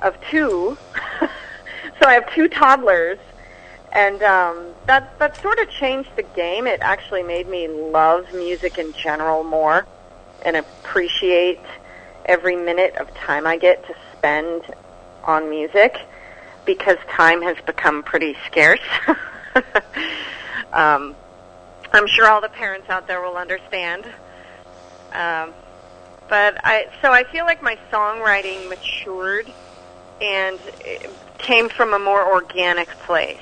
[0.01, 0.77] of two.
[1.99, 3.19] so I have two toddlers
[3.93, 6.67] and um, that that sort of changed the game.
[6.67, 9.85] It actually made me love music in general more
[10.43, 11.59] and appreciate
[12.25, 14.63] every minute of time I get to spend
[15.23, 15.97] on music
[16.65, 18.79] because time has become pretty scarce.
[20.73, 21.15] um,
[21.93, 24.05] I'm sure all the parents out there will understand.
[25.11, 25.53] Um,
[26.29, 29.51] but I so I feel like my songwriting matured
[30.19, 30.59] and
[31.37, 33.37] came from a more organic place.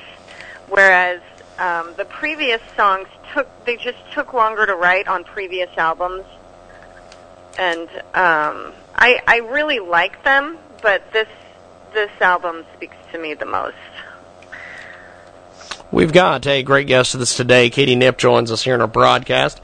[0.72, 1.20] Whereas
[1.60, 6.24] um, the previous songs took they just took longer to write on previous albums,
[7.60, 11.28] and um, I I really like them, but this
[11.94, 13.76] this album speaks to me the most.
[15.92, 17.70] We've got a great guest with us today.
[17.70, 19.60] Katie Knipp joins us here in our broadcast.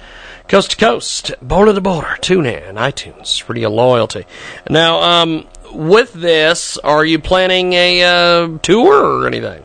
[0.50, 4.26] Coast to coast, border to border, tune in, iTunes, Radio Loyalty.
[4.70, 9.64] Now, um, with this, are you planning a uh, tour or anything?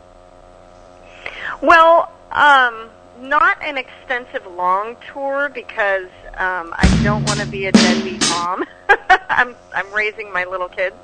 [1.63, 2.89] Well, um,
[3.21, 8.65] not an extensive long tour because um, I don't want to be a deadbeat mom.
[9.29, 10.97] I'm I'm raising my little kids,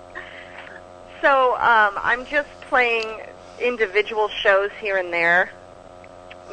[1.22, 3.22] so um, I'm just playing
[3.62, 5.50] individual shows here and there,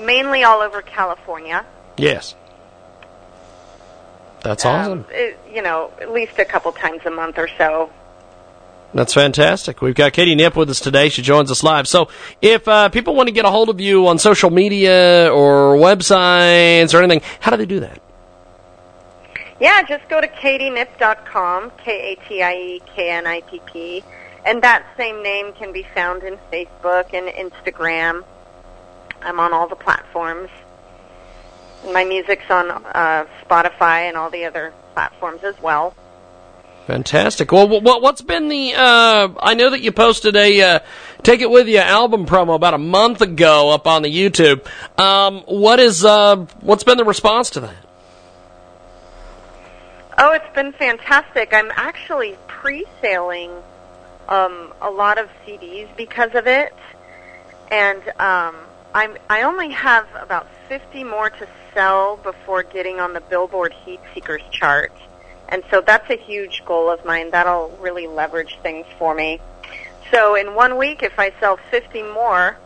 [0.00, 1.66] mainly all over California.
[1.96, 2.36] Yes.
[4.42, 5.00] That's awesome.
[5.00, 7.90] Um, it, you know, at least a couple times a month or so.
[8.96, 9.82] That's fantastic.
[9.82, 11.10] We've got Katie Knipp with us today.
[11.10, 11.86] She joins us live.
[11.86, 12.08] So,
[12.40, 16.94] if uh, people want to get a hold of you on social media or websites
[16.94, 18.00] or anything, how do they do that?
[19.60, 22.84] Yeah, just go to katieknipp.com, K-A-T-I-E-K-N-I-P-P,
[24.46, 28.24] and that same name can be found in Facebook and Instagram.
[29.20, 30.48] I'm on all the platforms.
[31.92, 35.94] My music's on uh, Spotify and all the other platforms as well.
[36.86, 37.50] Fantastic.
[37.50, 38.74] Well, what, what's been the?
[38.76, 40.78] Uh, I know that you posted a uh,
[41.24, 44.64] "Take It With You" album promo about a month ago up on the YouTube.
[44.96, 46.04] Um, what is?
[46.04, 47.74] Uh, what's been the response to that?
[50.16, 51.52] Oh, it's been fantastic.
[51.52, 53.50] I'm actually pre-sailing
[54.28, 56.72] um, a lot of CDs because of it,
[57.72, 58.54] and um,
[58.94, 63.98] I'm I only have about 50 more to sell before getting on the Billboard Heat
[64.14, 64.92] Seekers chart.
[65.48, 67.30] And so that's a huge goal of mine.
[67.30, 69.40] That'll really leverage things for me.
[70.10, 72.56] So in one week, if I sell 50 more,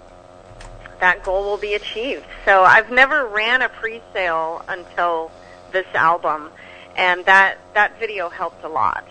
[1.01, 2.24] that goal will be achieved.
[2.45, 5.31] So I've never ran a pre-sale until
[5.72, 6.51] this album,
[6.97, 9.05] and that that video helped a lot.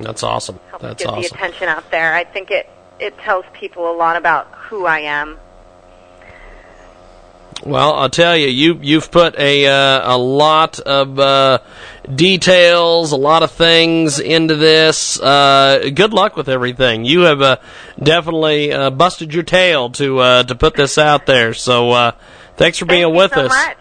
[0.00, 0.58] That's awesome.
[0.68, 1.22] Helped That's get awesome.
[1.22, 2.14] the attention out there.
[2.14, 2.68] I think it
[2.98, 5.38] it tells people a lot about who I am.
[7.64, 11.58] Well, I'll tell you, you you've put a uh, a lot of uh,
[12.14, 15.20] details, a lot of things into this.
[15.20, 17.04] Uh, good luck with everything.
[17.04, 17.56] You have uh,
[18.02, 21.54] definitely uh, busted your tail to uh, to put this out there.
[21.54, 22.12] So uh,
[22.56, 23.48] thanks for being with so us.
[23.48, 23.76] much.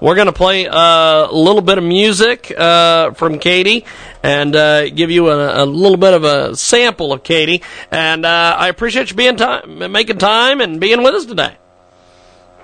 [0.00, 3.84] We're going to play uh, a little bit of music uh, from Katie
[4.22, 7.62] and uh, give you a, a little bit of a sample of Katie.
[7.90, 11.54] And uh, I appreciate you being time, making time and being with us today.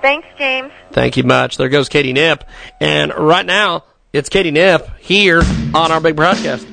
[0.01, 0.72] Thanks, James.
[0.92, 1.59] Thank you much.
[1.59, 2.40] There goes Katie Knipp.
[2.80, 3.84] And right now,
[4.17, 5.43] it's Katie Knipp here
[5.75, 6.67] on our big broadcast.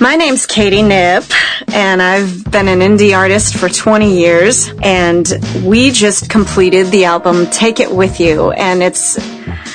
[0.00, 1.32] My name's Katie Knipp,
[1.74, 5.26] and I've been an indie artist for 20 years, and
[5.64, 9.16] we just completed the album Take It With You, and it's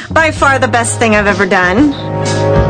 [0.10, 2.68] by far the best thing I've ever done.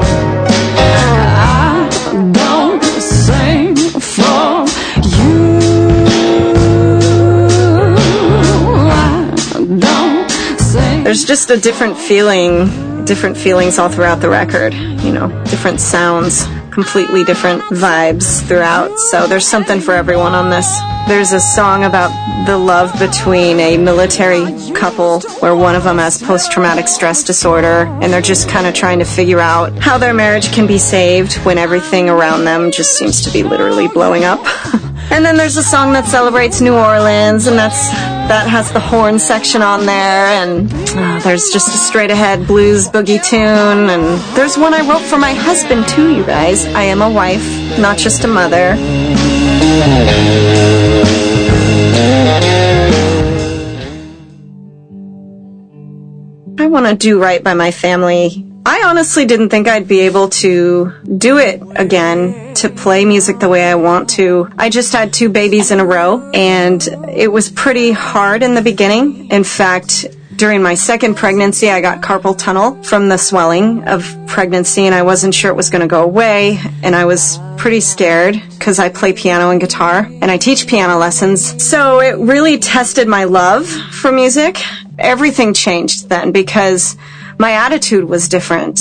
[11.10, 16.46] There's just a different feeling, different feelings all throughout the record, you know, different sounds,
[16.70, 18.96] completely different vibes throughout.
[19.10, 20.72] So there's something for everyone on this.
[21.08, 22.12] There's a song about
[22.46, 27.88] the love between a military couple where one of them has post traumatic stress disorder
[28.04, 31.38] and they're just kind of trying to figure out how their marriage can be saved
[31.38, 34.46] when everything around them just seems to be literally blowing up.
[35.12, 37.90] and then there's a song that celebrates New Orleans and that's
[38.30, 42.88] that has the horn section on there and uh, there's just a straight ahead blues
[42.88, 46.66] boogie tune and there's one I wrote for my husband too you guys.
[46.68, 48.76] I am a wife, not just a mother.
[56.60, 58.49] I want to do right by my family.
[58.72, 63.50] I honestly didn't think I'd be able to do it again, to play music the
[63.50, 64.48] way I want to.
[64.60, 68.62] I just had two babies in a row, and it was pretty hard in the
[68.62, 69.32] beginning.
[69.32, 70.06] In fact,
[70.36, 75.02] during my second pregnancy, I got carpal tunnel from the swelling of pregnancy, and I
[75.02, 78.90] wasn't sure it was going to go away, and I was pretty scared because I
[78.90, 81.64] play piano and guitar, and I teach piano lessons.
[81.64, 84.62] So it really tested my love for music.
[85.00, 86.98] Everything changed then because
[87.40, 88.78] my attitude was different.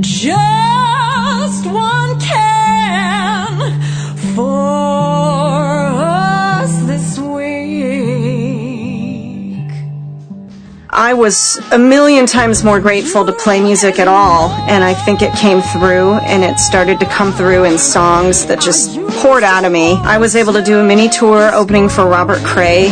[0.00, 3.80] Just one can
[4.36, 7.50] for us this week.
[10.90, 15.22] I was a million times more grateful to play music at all, and I think
[15.22, 19.64] it came through, and it started to come through in songs that just poured out
[19.64, 19.94] of me.
[20.02, 22.90] I was able to do a mini tour opening for Robert Cray,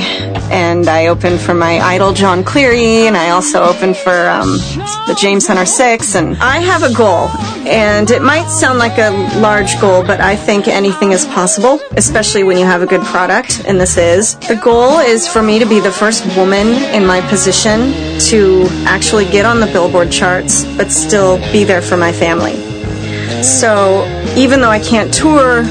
[0.51, 4.59] and I opened for my idol Jon Cleary, and I also opened for um,
[5.07, 7.29] the James Hunter Six, and I have a goal,
[7.67, 12.45] and it might sound like a large goal, but I think anything is possible, especially
[12.45, 14.37] when you have a good product, and this is.
[14.41, 17.93] The goal is for me to be the first woman in my position
[18.29, 22.57] to actually get on the Billboard charts, but still be there for my family.
[23.43, 24.05] So
[24.37, 25.65] even though I can't tour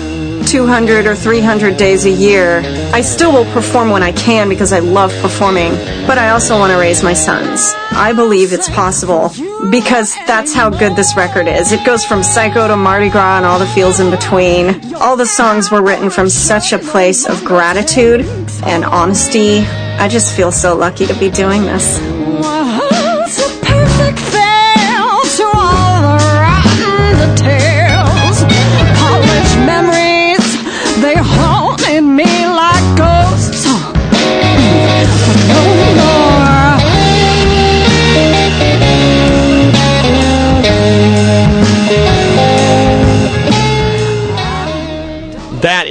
[0.47, 2.61] 200 or 300 days a year,
[2.93, 5.73] I still will perform when I can because I love performing,
[6.07, 7.61] but I also want to raise my sons.
[7.91, 9.29] I believe it's possible
[9.69, 11.73] because that's how good this record is.
[11.73, 14.95] It goes from Psycho to Mardi Gras and all the feels in between.
[14.95, 18.21] All the songs were written from such a place of gratitude
[18.63, 19.59] and honesty.
[19.99, 21.99] I just feel so lucky to be doing this.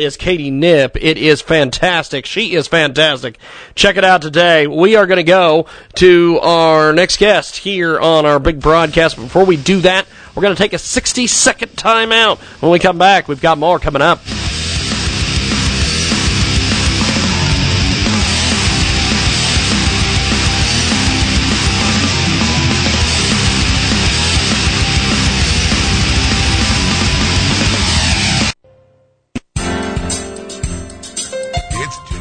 [0.07, 0.97] Is Katie Knipp.
[1.01, 2.27] It is fantastic.
[2.27, 3.39] She is fantastic.
[3.75, 4.69] Check it out today.
[4.69, 9.17] We are going to go to our next guest here on our big broadcast.
[9.17, 12.39] Before we do that, we're going to take a 60 second timeout.
[12.63, 14.21] When we come back, we've got more coming up.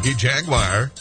[0.07, 0.91] It's Jiggy Jaguar.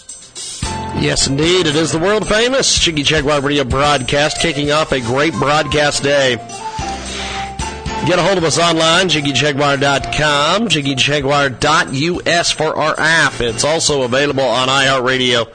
[0.98, 1.66] Yes, indeed.
[1.66, 6.36] It is the world famous Jiggy Jaguar radio broadcast, kicking off a great broadcast day.
[8.06, 13.40] Get a hold of us online, jiggyjaguar.com, jiggyjaguar.us for our app.
[13.40, 15.48] It's also available on iHeartRadio.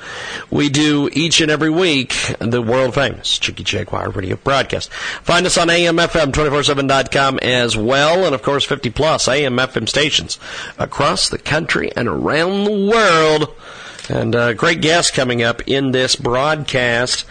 [0.52, 4.92] We do each and every week the world famous Jiggy Jaguar radio broadcast.
[4.92, 10.40] Find us on AMFM247.com as well, and of course 50 plus AM/FM stations
[10.78, 13.54] across the country and around the world.
[14.10, 17.26] And uh, great guests coming up in this broadcast,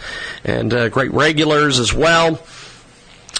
[0.45, 2.39] and uh, great regulars as well.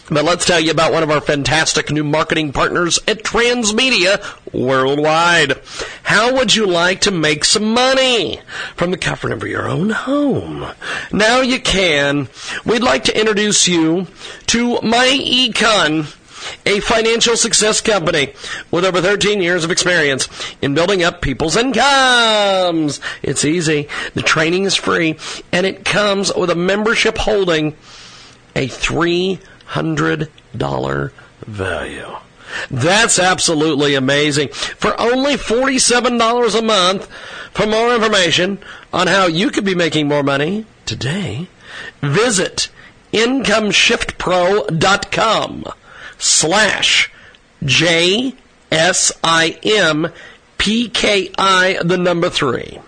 [0.10, 5.62] But let's tell you about one of our fantastic new marketing partners at Transmedia Worldwide.
[6.04, 8.42] How would you like to make some money
[8.76, 10.66] from the comfort of your own home?
[11.12, 12.28] Now you can.
[12.66, 14.08] We'd like to introduce you
[14.48, 16.16] to My Econ
[16.66, 18.34] a financial success company
[18.72, 20.28] with over 13 years of experience
[20.62, 23.00] in building up people's incomes.
[23.22, 23.88] It's easy.
[24.14, 25.18] The training is free
[25.52, 27.76] and it comes with a membership holding
[28.56, 28.68] a
[29.70, 31.12] $300
[31.46, 32.16] value.
[32.72, 34.48] That's absolutely amazing.
[34.50, 37.08] For only $47 a month,
[37.54, 38.60] for more information
[38.92, 41.48] on how you could be making more money today,
[42.02, 42.70] visit
[43.14, 45.66] IncomeshiftPro.com
[46.18, 47.12] slash
[47.64, 48.34] J
[48.72, 50.12] S I M
[50.58, 52.80] P K I the number three.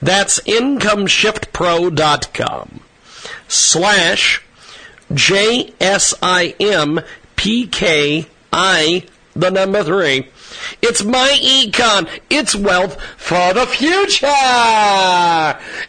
[0.00, 2.80] That's IncomeshiftPro.com
[3.48, 4.45] slash
[5.12, 7.00] J S I M
[7.36, 9.04] P K I
[9.34, 10.28] the number three.
[10.82, 12.08] It's my econ.
[12.30, 14.26] It's wealth for the future.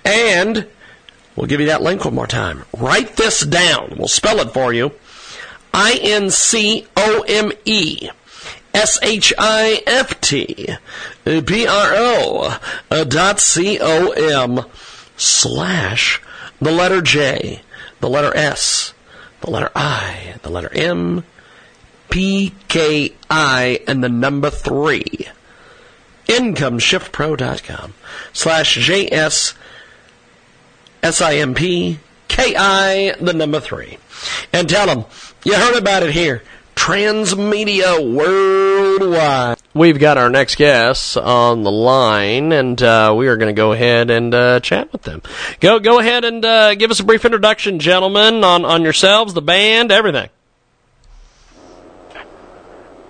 [0.06, 0.68] And
[1.36, 2.64] we'll give you that link one more time.
[2.78, 3.96] Write this down.
[3.98, 4.92] We'll spell it for you.
[5.74, 8.10] I N C O M E
[8.74, 10.76] S H I F T
[11.24, 12.58] P R O
[13.06, 14.66] dot C O M
[15.16, 16.22] slash
[16.60, 17.62] the letter J,
[18.00, 18.94] the letter S,
[19.42, 21.24] the letter I, the letter M,
[22.10, 25.28] P K I, and the number three.
[26.28, 27.94] IncomeshiftPro.com
[28.34, 29.54] slash J S
[31.02, 33.98] S I M P K I, the number three.
[34.52, 35.06] And tell them
[35.44, 36.44] you heard about it here.
[36.78, 39.58] Transmedia Worldwide.
[39.74, 43.74] We've got our next guests on the line, and uh, we are going to go
[43.74, 45.22] ahead and uh, chat with them.
[45.60, 49.42] Go, go ahead and uh, give us a brief introduction, gentlemen, on on yourselves, the
[49.42, 50.30] band, everything.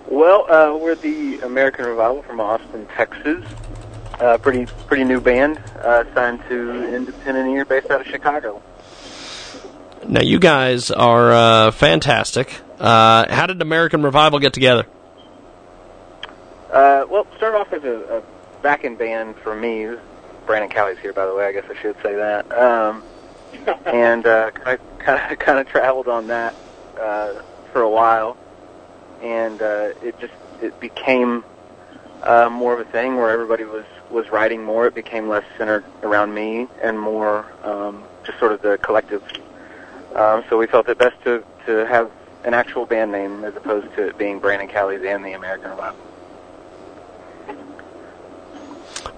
[0.07, 3.45] Well, uh, we're the American Revival from Austin, Texas.
[4.19, 8.61] Uh, pretty pretty new band, uh, signed to Independent Ear, based out of Chicago.
[10.09, 12.53] Now, you guys are uh, fantastic.
[12.79, 14.85] Uh, how did American Revival get together?
[16.71, 18.23] Uh, well, start off as a, a
[18.61, 19.97] backing band for me.
[20.45, 21.45] Brandon Callie's here, by the way.
[21.45, 22.57] I guess I should say that.
[22.57, 23.03] Um,
[23.85, 26.55] and uh, kind of kind of kind of traveled on that
[26.99, 27.41] uh,
[27.73, 28.37] for a while,
[29.21, 31.43] and uh, it just it became
[32.23, 34.87] uh, more of a thing where everybody was was writing more.
[34.87, 39.21] It became less centered around me and more um, just sort of the collective.
[40.17, 42.11] Um, so we felt it best to to have
[42.43, 45.99] an actual band name as opposed to it being Brandon Callie's and the American Revival.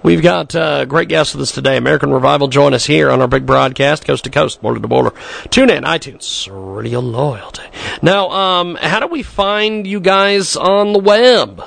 [0.02, 1.76] We've got uh, great guests with us today.
[1.78, 5.12] American Revival join us here on our big broadcast, coast to coast, border to border.
[5.50, 7.64] Tune in, iTunes, Radio Loyalty.
[8.02, 11.62] Now, um, how do we find you guys on the web?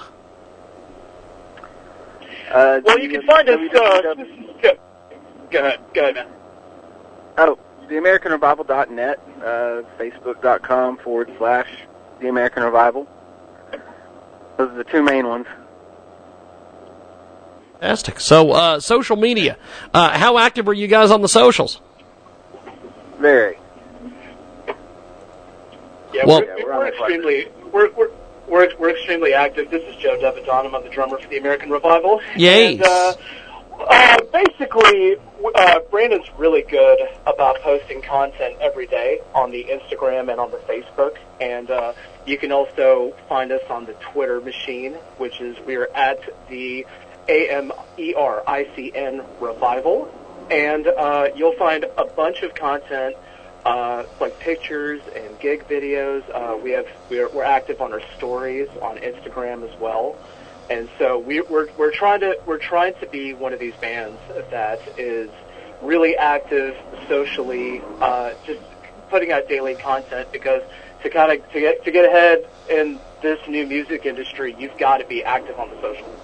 [2.50, 3.58] Uh, well, you can find us.
[3.74, 4.14] Uh,
[4.62, 4.78] go,
[5.50, 5.80] go ahead.
[5.94, 6.26] Go ahead, man.
[7.38, 7.58] Oh,
[7.88, 11.68] theamericanrevival.net, uh, facebook.com forward slash
[12.20, 13.08] the American Revival.
[14.56, 15.46] Those are the two main ones.
[17.80, 18.20] Fantastic.
[18.20, 19.56] So, uh, social media.
[19.92, 21.80] Uh, how active are you guys on the socials?
[23.18, 23.58] Very.
[26.12, 28.10] Yeah, Well- we're, we're extremely we're, we're
[28.48, 29.70] we're we're extremely active.
[29.70, 30.74] This is Joe Devidon.
[30.74, 32.20] I'm the drummer for the American Revival.
[32.36, 32.74] Yes.
[32.74, 33.14] And, uh,
[33.88, 35.16] uh, basically,
[35.54, 40.58] uh, Brandon's really good about posting content every day on the Instagram and on the
[40.58, 41.92] Facebook, and uh,
[42.26, 46.86] you can also find us on the Twitter machine, which is we're at the
[47.28, 50.12] A M E R I C N Revival,
[50.50, 53.16] and uh, you'll find a bunch of content
[53.64, 56.22] uh, like pictures and gig videos.
[56.34, 60.16] Uh, we have we're, we're active on our stories on Instagram as well,
[60.70, 64.18] and so we, we're we're trying to we're trying to be one of these bands
[64.50, 65.30] that is
[65.82, 66.76] really active
[67.08, 68.60] socially, uh, just
[69.10, 70.62] putting out daily content because
[71.02, 74.98] to kind of to get to get ahead in this new music industry, you've got
[74.98, 76.18] to be active on the social.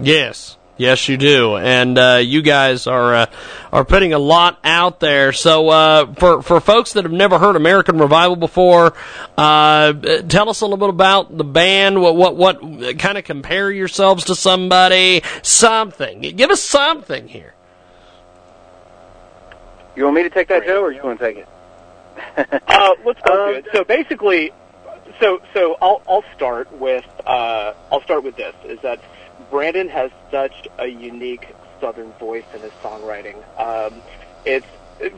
[0.00, 0.58] Yes.
[0.76, 3.26] Yes, you do, and uh, you guys are uh,
[3.72, 5.32] are putting a lot out there.
[5.32, 8.92] So, uh, for for folks that have never heard American Revival before,
[9.38, 12.00] uh, tell us a little bit about the band.
[12.00, 15.22] What what what kind of compare yourselves to somebody?
[15.42, 16.22] Something.
[16.22, 17.54] Give us something here.
[19.94, 21.48] You want me to take that, Joe, or you want to take it?
[22.66, 23.66] Uh, let's go through it.
[23.72, 24.50] So basically,
[25.20, 29.00] so so I'll I'll start with uh, I'll start with this: is that
[29.50, 33.36] Brandon has such a unique Southern voice in his songwriting.
[33.58, 34.00] Um,
[34.44, 34.66] it's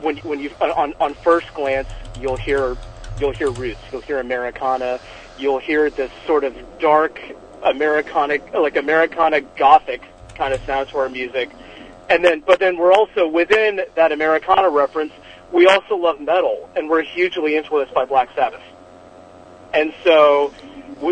[0.01, 1.87] when when you on on first glance
[2.19, 2.75] you'll hear
[3.19, 4.99] you'll hear roots, you'll hear Americana,
[5.37, 7.19] you'll hear this sort of dark
[7.63, 10.01] Americana like Americana gothic
[10.35, 11.49] kind of sound to our music,
[12.09, 15.13] and then but then we're also within that Americana reference.
[15.51, 18.61] We also love metal, and we're hugely influenced by Black Sabbath.
[19.73, 20.53] And so,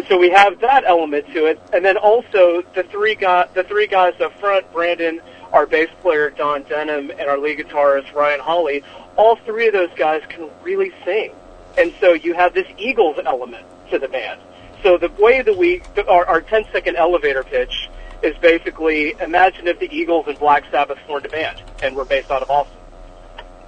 [0.07, 3.87] so we have that element to it, and then also the three guys, the three
[3.87, 5.21] guys up front, Brandon,
[5.53, 8.83] our bass player Don Denham, and our lead guitarist Ryan Hawley.
[9.15, 11.31] All three of those guys can really sing,
[11.77, 14.41] and so you have this Eagles element to the band.
[14.83, 17.89] So the way that we, our, our 10 second elevator pitch
[18.21, 22.31] is basically imagine if the Eagles and Black Sabbath formed a band, and we're based
[22.31, 22.77] out of Austin.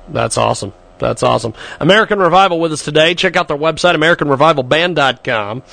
[0.09, 0.73] That's awesome.
[0.99, 1.53] That's awesome.
[1.79, 3.15] American Revival with us today.
[3.15, 5.63] Check out their website, AmericanRevivalBand.com.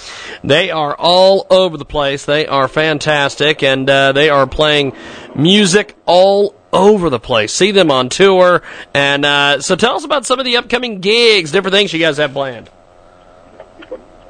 [0.43, 2.25] They are all over the place.
[2.25, 4.95] They are fantastic, and uh, they are playing
[5.35, 7.53] music all over the place.
[7.53, 8.62] See them on tour.
[8.93, 12.18] And uh, so tell us about some of the upcoming gigs, different things you guys
[12.18, 12.68] have planned.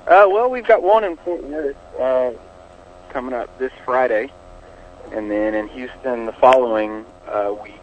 [0.07, 2.33] Uh, well, we've got one in Fort Worth uh,
[3.09, 4.31] coming up this Friday,
[5.13, 7.74] and then in Houston the following uh, week.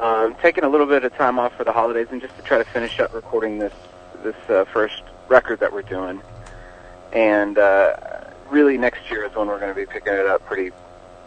[0.00, 2.58] Um, taking a little bit of time off for the holidays and just to try
[2.58, 3.72] to finish up recording this
[4.22, 6.20] this uh, first record that we're doing,
[7.12, 7.96] and uh,
[8.50, 10.70] really next year is when we're going to be picking it up pretty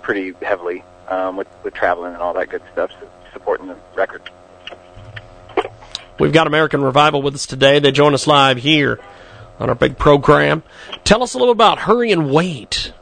[0.03, 4.21] pretty heavily um, with with traveling and all that good stuff, so supporting the record.
[6.19, 7.79] We've got American Revival with us today.
[7.79, 8.99] They join us live here
[9.59, 10.61] on our big program.
[11.05, 12.93] Tell us a little about Hurry and Wait.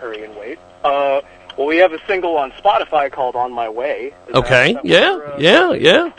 [0.00, 0.58] Hurry and wait.
[0.82, 1.20] Uh,
[1.60, 4.72] well, we have a single on Spotify called "On My Way." Is that Okay.
[4.72, 5.12] something Yeah.
[5.12, 5.72] uh, Yeah.
[5.74, 6.10] Yeah.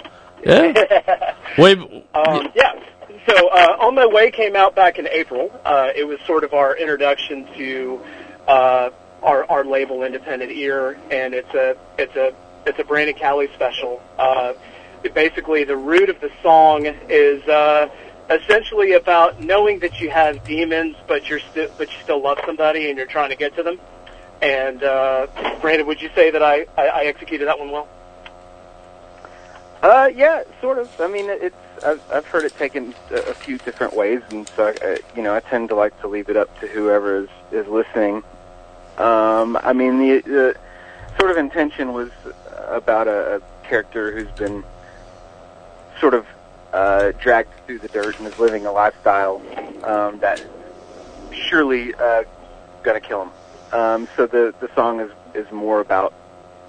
[0.46, 1.34] Yeah.
[1.58, 1.82] We've
[2.14, 2.80] um, yeah.
[3.28, 5.52] So uh, "On My Way" came out back in April.
[5.66, 8.00] Uh, it was sort of our introduction to
[8.48, 8.90] uh,
[9.24, 12.36] our our label, Independent Ear, and it's a it's a
[12.68, 14.00] it's a Brandon Cali special.
[14.20, 14.54] Uh,
[15.04, 17.90] it basically, the root of the song is uh,
[18.30, 22.90] essentially about knowing that you have demons, but you're still but you still love somebody,
[22.90, 23.80] and you're trying to get to them.
[24.42, 25.28] And uh,
[25.62, 27.88] Brandon, would you say that I, I, I executed that one well?
[29.84, 30.90] Uh, yeah, sort of.
[31.00, 34.98] I mean, it's I've, I've heard it taken a, few different ways, and so uh,
[35.16, 38.24] you know, I tend to like to leave it up to whoever is is listening.
[38.98, 40.56] Um, I mean, the, the
[41.20, 42.12] sort of intention was
[42.68, 44.64] about a, a character who's been
[46.00, 46.28] sort of
[46.74, 49.42] uh, dragged through the dirt and is living a lifestyle
[49.84, 50.44] um, that
[51.32, 52.24] surely uh,
[52.84, 53.32] to kill him.
[53.72, 56.14] Um, so the the song is is more about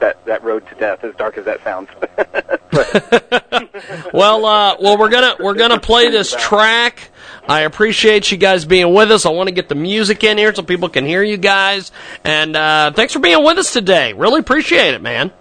[0.00, 1.88] that that road to death, as dark as that sounds.
[4.12, 7.11] well, uh, well, we're gonna we're gonna play this track.
[7.48, 9.26] I appreciate you guys being with us.
[9.26, 11.90] I want to get the music in here so people can hear you guys.
[12.24, 14.12] And uh, thanks for being with us today.
[14.12, 15.32] Really appreciate it, man.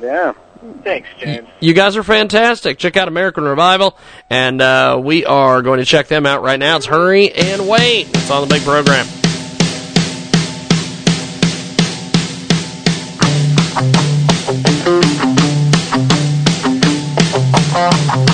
[0.00, 0.34] Yeah.
[0.82, 1.48] Thanks, James.
[1.60, 2.78] You guys are fantastic.
[2.78, 3.98] Check out American Revival,
[4.30, 6.76] and uh, we are going to check them out right now.
[6.76, 8.08] It's Hurry and Wait.
[8.08, 9.06] It's on the big program.
[17.84, 18.33] Well,